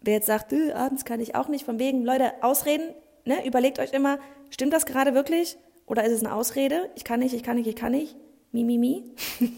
wer 0.00 0.14
jetzt 0.14 0.26
sagt, 0.26 0.52
abends 0.52 1.04
kann 1.04 1.20
ich 1.20 1.36
auch 1.36 1.46
nicht, 1.46 1.64
von 1.64 1.78
wegen, 1.78 2.04
Leute, 2.04 2.32
Ausreden, 2.42 2.92
ne? 3.24 3.46
überlegt 3.46 3.78
euch 3.78 3.92
immer, 3.92 4.18
stimmt 4.48 4.72
das 4.72 4.86
gerade 4.86 5.14
wirklich? 5.14 5.56
Oder 5.86 6.04
ist 6.04 6.12
es 6.12 6.24
eine 6.24 6.34
Ausrede? 6.34 6.90
Ich 6.96 7.04
kann 7.04 7.20
nicht, 7.20 7.34
ich 7.34 7.42
kann 7.42 7.56
nicht, 7.56 7.68
ich 7.68 7.76
kann 7.76 7.92
nicht. 7.92 8.16
Mi, 8.52 8.64
mi, 8.64 8.78
mi. 8.78 9.04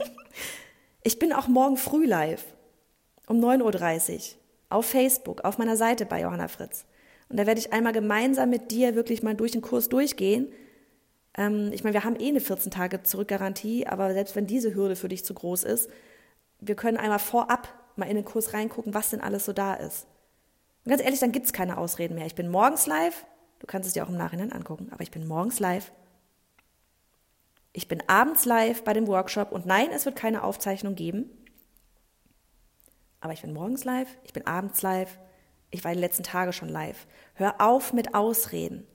ich 1.03 1.19
bin 1.19 1.33
auch 1.33 1.49
morgen 1.49 1.77
früh 1.77 2.05
live 2.07 2.45
um 3.27 3.39
9.30 3.43 4.15
Uhr 4.15 4.21
auf 4.69 4.87
Facebook, 4.87 5.43
auf 5.45 5.59
meiner 5.59 5.77
Seite 5.77 6.07
bei 6.07 6.21
Johanna 6.23 6.49
Fritz. 6.49 6.87
Und 7.29 7.39
da 7.39 7.47
werde 7.47 7.61
ich 7.61 7.73
einmal 7.73 7.93
gemeinsam 7.93 8.51
mit 8.51 8.71
dir 8.71 8.95
wirklich 8.95 9.23
mal 9.23 9.35
durch 9.35 9.53
den 9.53 9.63
Kurs 9.63 9.89
durchgehen. 9.89 10.53
Ähm, 11.37 11.71
ich 11.73 11.85
meine, 11.85 11.95
wir 11.95 12.05
haben 12.05 12.17
eh 12.19 12.29
eine 12.29 12.41
14 12.41 12.71
Tage 12.71 13.03
Zurückgarantie, 13.03 13.87
aber 13.87 14.13
selbst 14.13 14.37
wenn 14.37 14.47
diese 14.47 14.75
Hürde 14.75 14.97
für 14.97 15.09
dich 15.09 15.25
zu 15.25 15.35
groß 15.35 15.65
ist, 15.65 15.91
wir 16.61 16.75
können 16.75 16.97
einmal 16.97 17.19
vorab 17.19 17.69
mal 17.97 18.07
in 18.07 18.17
den 18.17 18.25
Kurs 18.25 18.55
reingucken, 18.55 18.95
was 18.95 19.11
denn 19.11 19.21
alles 19.21 19.45
so 19.45 19.53
da 19.53 19.75
ist. 19.75 20.07
Und 20.85 20.91
ganz 20.91 21.03
ehrlich, 21.03 21.21
dann 21.21 21.33
gibt 21.33 21.47
es 21.47 21.53
keine 21.53 21.79
Ausreden 21.79 22.15
mehr. 22.15 22.27
Ich 22.27 22.35
bin 22.35 22.49
morgens 22.49 22.87
live, 22.87 23.25
du 23.61 23.67
kannst 23.67 23.87
es 23.87 23.95
dir 23.95 24.05
auch 24.05 24.09
im 24.09 24.17
Nachhinein 24.17 24.53
angucken, 24.53 24.89
aber 24.91 25.03
ich 25.03 25.11
bin 25.11 25.27
morgens 25.27 25.61
live. 25.61 25.93
Ich 27.73 27.89
bin 27.89 28.03
abends 28.09 28.45
live 28.45 28.85
bei 28.85 28.93
dem 28.93 29.07
Workshop 29.07 29.53
und 29.53 29.65
nein, 29.65 29.89
es 29.93 30.05
wird 30.05 30.17
keine 30.17 30.43
Aufzeichnung 30.45 30.95
geben. 30.95 31.31
Aber 33.21 33.33
ich 33.33 33.43
bin 33.43 33.53
morgens 33.55 33.85
live, 33.85 34.09
ich 34.25 34.33
bin 34.33 34.47
abends 34.47 34.83
live, 34.83 35.19
ich 35.71 35.85
war 35.85 35.95
die 35.95 36.01
letzten 36.01 36.25
Tage 36.25 36.53
schon 36.53 36.69
live. 36.69 37.07
Hör 37.35 37.61
auf 37.61 37.93
mit 37.93 38.15
Ausreden. 38.15 38.87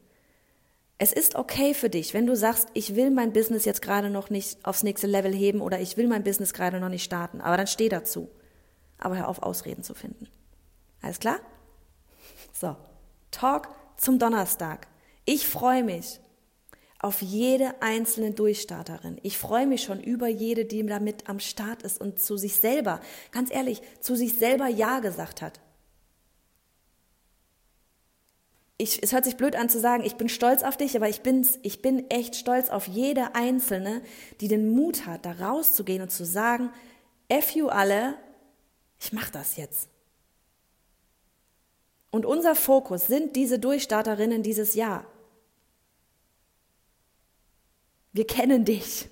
Es 0.99 1.13
ist 1.13 1.35
okay 1.35 1.73
für 1.73 1.89
dich, 1.89 2.13
wenn 2.13 2.25
du 2.25 2.35
sagst, 2.35 2.69
ich 2.73 2.95
will 2.95 3.11
mein 3.11 3.31
Business 3.31 3.65
jetzt 3.65 3.81
gerade 3.81 4.09
noch 4.09 4.29
nicht 4.29 4.65
aufs 4.65 4.83
nächste 4.83 5.07
Level 5.07 5.33
heben 5.33 5.61
oder 5.61 5.79
ich 5.79 5.95
will 5.95 6.07
mein 6.07 6.23
Business 6.23 6.53
gerade 6.53 6.79
noch 6.79 6.89
nicht 6.89 7.03
starten, 7.03 7.39
aber 7.39 7.55
dann 7.55 7.67
steh 7.67 7.87
dazu. 7.87 8.29
Aber 8.99 9.17
hör 9.17 9.27
auf, 9.27 9.43
Ausreden 9.43 9.83
zu 9.83 9.93
finden. 9.93 10.27
Alles 11.01 11.19
klar? 11.19 11.39
So, 12.53 12.75
Talk 13.31 13.69
zum 13.97 14.19
Donnerstag. 14.19 14.87
Ich 15.25 15.47
freue 15.47 15.83
mich 15.83 16.19
auf 16.99 17.21
jede 17.21 17.81
einzelne 17.81 18.31
Durchstarterin. 18.31 19.19
Ich 19.21 19.37
freue 19.37 19.67
mich 19.67 19.83
schon 19.83 20.01
über 20.01 20.27
jede, 20.27 20.65
die 20.65 20.85
damit 20.85 21.29
am 21.29 21.39
Start 21.39 21.83
ist 21.83 22.01
und 22.01 22.19
zu 22.19 22.37
sich 22.37 22.55
selber, 22.55 22.99
ganz 23.31 23.51
ehrlich, 23.51 23.81
zu 24.01 24.15
sich 24.15 24.37
selber 24.37 24.67
Ja 24.67 24.99
gesagt 24.99 25.41
hat. 25.41 25.59
Ich, 28.79 29.01
es 29.01 29.11
hört 29.11 29.25
sich 29.25 29.37
blöd 29.37 29.55
an 29.55 29.69
zu 29.69 29.79
sagen, 29.79 30.03
ich 30.03 30.15
bin 30.15 30.29
stolz 30.29 30.61
auf 30.61 30.77
dich, 30.77 30.95
aber 30.95 31.09
ich, 31.09 31.21
bin's, 31.21 31.57
ich 31.63 31.81
bin 31.81 32.09
echt 32.09 32.35
stolz 32.35 32.69
auf 32.69 32.87
jede 32.87 33.33
Einzelne, 33.33 34.01
die 34.39 34.47
den 34.47 34.69
Mut 34.69 35.07
hat, 35.07 35.25
da 35.25 35.31
rauszugehen 35.31 36.03
und 36.03 36.11
zu 36.11 36.25
sagen, 36.25 36.71
F 37.27 37.51
you 37.51 37.69
alle, 37.69 38.15
ich 38.99 39.13
mach 39.13 39.29
das 39.29 39.57
jetzt. 39.57 39.89
Und 42.09 42.25
unser 42.25 42.55
Fokus 42.55 43.07
sind 43.07 43.35
diese 43.35 43.59
Durchstarterinnen 43.59 44.43
dieses 44.43 44.75
Jahr. 44.75 45.05
Wir 48.13 48.25
kennen 48.25 48.65
dich. 48.65 49.09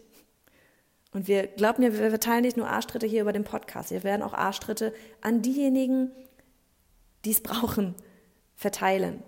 Und 1.12 1.28
wir, 1.28 1.48
glaub 1.48 1.80
mir, 1.80 1.98
wir 1.98 2.10
verteilen 2.10 2.42
nicht 2.42 2.58
nur 2.58 2.68
Arschtritte 2.68 3.06
hier 3.06 3.22
über 3.22 3.34
den 3.34 3.44
Podcast. 3.44 3.92
Wir 3.92 4.04
werden 4.04 4.22
auch 4.22 4.34
Arschtritte 4.34 4.94
an 5.22 5.42
diejenigen, 5.42 6.12
die 7.24 7.32
es 7.32 7.42
brauchen, 7.42 7.96
verteilen. 8.56 9.24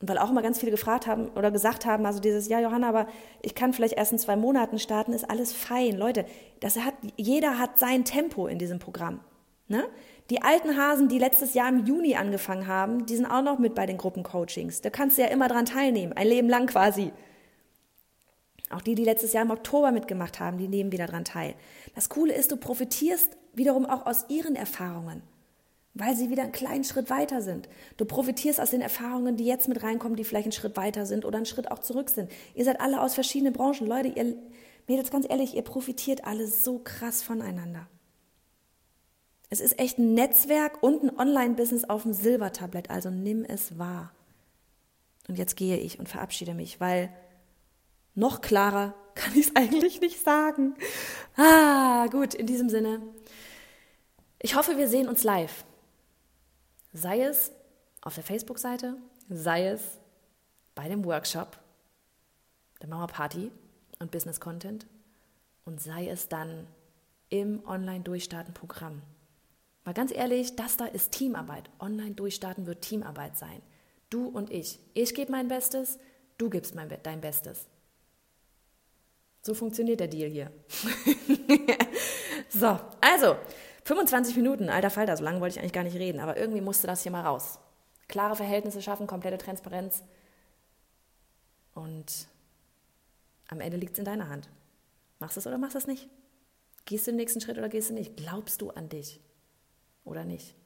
Und 0.00 0.08
weil 0.08 0.18
auch 0.18 0.30
immer 0.30 0.40
ganz 0.40 0.58
viele 0.58 0.70
gefragt 0.70 1.06
haben 1.06 1.28
oder 1.30 1.50
gesagt 1.50 1.84
haben, 1.84 2.06
also 2.06 2.20
dieses, 2.20 2.48
ja, 2.48 2.58
Johanna, 2.60 2.88
aber 2.88 3.06
ich 3.42 3.54
kann 3.54 3.74
vielleicht 3.74 3.94
erst 3.94 4.12
in 4.12 4.18
zwei 4.18 4.36
Monaten 4.36 4.78
starten, 4.78 5.12
ist 5.12 5.28
alles 5.28 5.52
fein. 5.52 5.96
Leute, 5.96 6.24
das 6.60 6.78
hat, 6.78 6.94
jeder 7.16 7.58
hat 7.58 7.78
sein 7.78 8.04
Tempo 8.04 8.46
in 8.46 8.58
diesem 8.58 8.78
Programm. 8.78 9.20
Ne? 9.70 9.84
Die 10.30 10.42
alten 10.42 10.76
Hasen, 10.76 11.08
die 11.08 11.20
letztes 11.20 11.54
Jahr 11.54 11.68
im 11.68 11.86
Juni 11.86 12.16
angefangen 12.16 12.66
haben, 12.66 13.06
die 13.06 13.14
sind 13.14 13.26
auch 13.26 13.42
noch 13.42 13.60
mit 13.60 13.76
bei 13.76 13.86
den 13.86 13.98
Gruppencoachings. 13.98 14.80
Da 14.80 14.90
kannst 14.90 15.16
du 15.16 15.22
ja 15.22 15.28
immer 15.28 15.46
dran 15.46 15.64
teilnehmen, 15.64 16.12
ein 16.12 16.26
Leben 16.26 16.48
lang 16.48 16.66
quasi. 16.66 17.12
Auch 18.68 18.80
die, 18.80 18.96
die 18.96 19.04
letztes 19.04 19.32
Jahr 19.32 19.44
im 19.44 19.52
Oktober 19.52 19.92
mitgemacht 19.92 20.40
haben, 20.40 20.58
die 20.58 20.66
nehmen 20.66 20.90
wieder 20.90 21.06
dran 21.06 21.24
teil. 21.24 21.54
Das 21.94 22.08
Coole 22.08 22.34
ist, 22.34 22.50
du 22.50 22.56
profitierst 22.56 23.36
wiederum 23.54 23.86
auch 23.86 24.06
aus 24.06 24.24
ihren 24.28 24.56
Erfahrungen, 24.56 25.22
weil 25.94 26.16
sie 26.16 26.30
wieder 26.30 26.42
einen 26.42 26.52
kleinen 26.52 26.84
Schritt 26.84 27.08
weiter 27.08 27.40
sind. 27.40 27.68
Du 27.96 28.04
profitierst 28.04 28.60
aus 28.60 28.70
den 28.70 28.80
Erfahrungen, 28.80 29.36
die 29.36 29.46
jetzt 29.46 29.68
mit 29.68 29.84
reinkommen, 29.84 30.16
die 30.16 30.24
vielleicht 30.24 30.46
einen 30.46 30.52
Schritt 30.52 30.76
weiter 30.76 31.06
sind 31.06 31.24
oder 31.24 31.36
einen 31.36 31.46
Schritt 31.46 31.70
auch 31.70 31.78
zurück 31.78 32.10
sind. 32.10 32.28
Ihr 32.56 32.64
seid 32.64 32.80
alle 32.80 33.00
aus 33.00 33.14
verschiedenen 33.14 33.52
Branchen. 33.52 33.86
Leute, 33.86 34.08
ihr, 34.08 34.34
Mädels, 34.88 35.12
ganz 35.12 35.26
ehrlich, 35.30 35.54
ihr 35.54 35.62
profitiert 35.62 36.24
alle 36.24 36.48
so 36.48 36.80
krass 36.80 37.22
voneinander. 37.22 37.86
Es 39.50 39.58
ist 39.58 39.80
echt 39.80 39.98
ein 39.98 40.14
Netzwerk 40.14 40.80
und 40.80 41.02
ein 41.02 41.18
Online-Business 41.18 41.84
auf 41.84 42.04
dem 42.04 42.12
Silbertablett, 42.12 42.88
also 42.88 43.10
nimm 43.10 43.44
es 43.44 43.78
wahr. 43.78 44.12
Und 45.28 45.38
jetzt 45.38 45.56
gehe 45.56 45.76
ich 45.76 45.98
und 45.98 46.08
verabschiede 46.08 46.54
mich, 46.54 46.80
weil 46.80 47.12
noch 48.14 48.40
klarer 48.40 48.94
kann 49.14 49.32
ich 49.34 49.48
es 49.48 49.56
eigentlich 49.56 50.00
nicht 50.00 50.22
sagen. 50.22 50.74
Ah, 51.36 52.06
gut, 52.06 52.34
in 52.34 52.46
diesem 52.46 52.68
Sinne. 52.68 53.02
Ich 54.38 54.54
hoffe, 54.54 54.78
wir 54.78 54.88
sehen 54.88 55.08
uns 55.08 55.24
live. 55.24 55.64
Sei 56.92 57.22
es 57.22 57.52
auf 58.02 58.14
der 58.14 58.24
Facebook-Seite, 58.24 58.96
sei 59.28 59.66
es 59.66 59.98
bei 60.74 60.88
dem 60.88 61.04
Workshop, 61.04 61.58
der 62.80 62.88
Mama 62.88 63.08
Party 63.08 63.50
und 63.98 64.10
Business 64.10 64.40
Content 64.40 64.86
und 65.64 65.80
sei 65.80 66.08
es 66.08 66.28
dann 66.28 66.66
im 67.28 67.64
Online-Durchstarten-Programm. 67.66 69.02
Mal 69.90 69.94
ganz 69.94 70.12
ehrlich, 70.12 70.54
das 70.54 70.76
da 70.76 70.86
ist 70.86 71.10
Teamarbeit. 71.10 71.68
Online-Durchstarten 71.80 72.64
wird 72.64 72.80
Teamarbeit 72.80 73.36
sein. 73.36 73.60
Du 74.08 74.28
und 74.28 74.48
ich. 74.48 74.78
Ich 74.94 75.16
gebe 75.16 75.32
mein 75.32 75.48
Bestes, 75.48 75.98
du 76.38 76.48
gibst 76.48 76.76
mein, 76.76 76.88
dein 77.02 77.20
Bestes. 77.20 77.66
So 79.42 79.52
funktioniert 79.52 79.98
der 79.98 80.06
Deal 80.06 80.30
hier. 80.30 80.52
so, 82.50 82.78
also 83.00 83.34
25 83.82 84.36
Minuten, 84.36 84.68
alter 84.68 84.90
Falter, 84.90 85.16
so 85.16 85.24
lange 85.24 85.40
wollte 85.40 85.56
ich 85.56 85.58
eigentlich 85.58 85.72
gar 85.72 85.82
nicht 85.82 85.96
reden, 85.96 86.20
aber 86.20 86.36
irgendwie 86.36 86.60
musste 86.60 86.86
das 86.86 87.02
hier 87.02 87.10
mal 87.10 87.26
raus. 87.26 87.58
Klare 88.06 88.36
Verhältnisse 88.36 88.82
schaffen, 88.82 89.08
komplette 89.08 89.38
Transparenz. 89.38 90.04
Und 91.74 92.28
am 93.48 93.60
Ende 93.60 93.76
liegt 93.76 93.94
es 93.94 93.98
in 93.98 94.04
deiner 94.04 94.28
Hand. 94.28 94.48
Machst 95.18 95.34
du 95.34 95.40
es 95.40 95.48
oder 95.48 95.58
machst 95.58 95.74
du 95.74 95.78
es 95.78 95.88
nicht? 95.88 96.08
Gehst 96.84 97.08
du 97.08 97.10
den 97.10 97.16
nächsten 97.16 97.40
Schritt 97.40 97.58
oder 97.58 97.68
gehst 97.68 97.90
du 97.90 97.94
nicht? 97.94 98.16
Glaubst 98.16 98.62
du 98.62 98.70
an 98.70 98.88
dich 98.88 99.20
oder 100.04 100.24
nicht? 100.24 100.56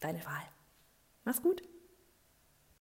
Deine 0.00 0.24
Wahl. 0.24 0.48
Mach's 1.24 1.42
gut. 1.42 1.62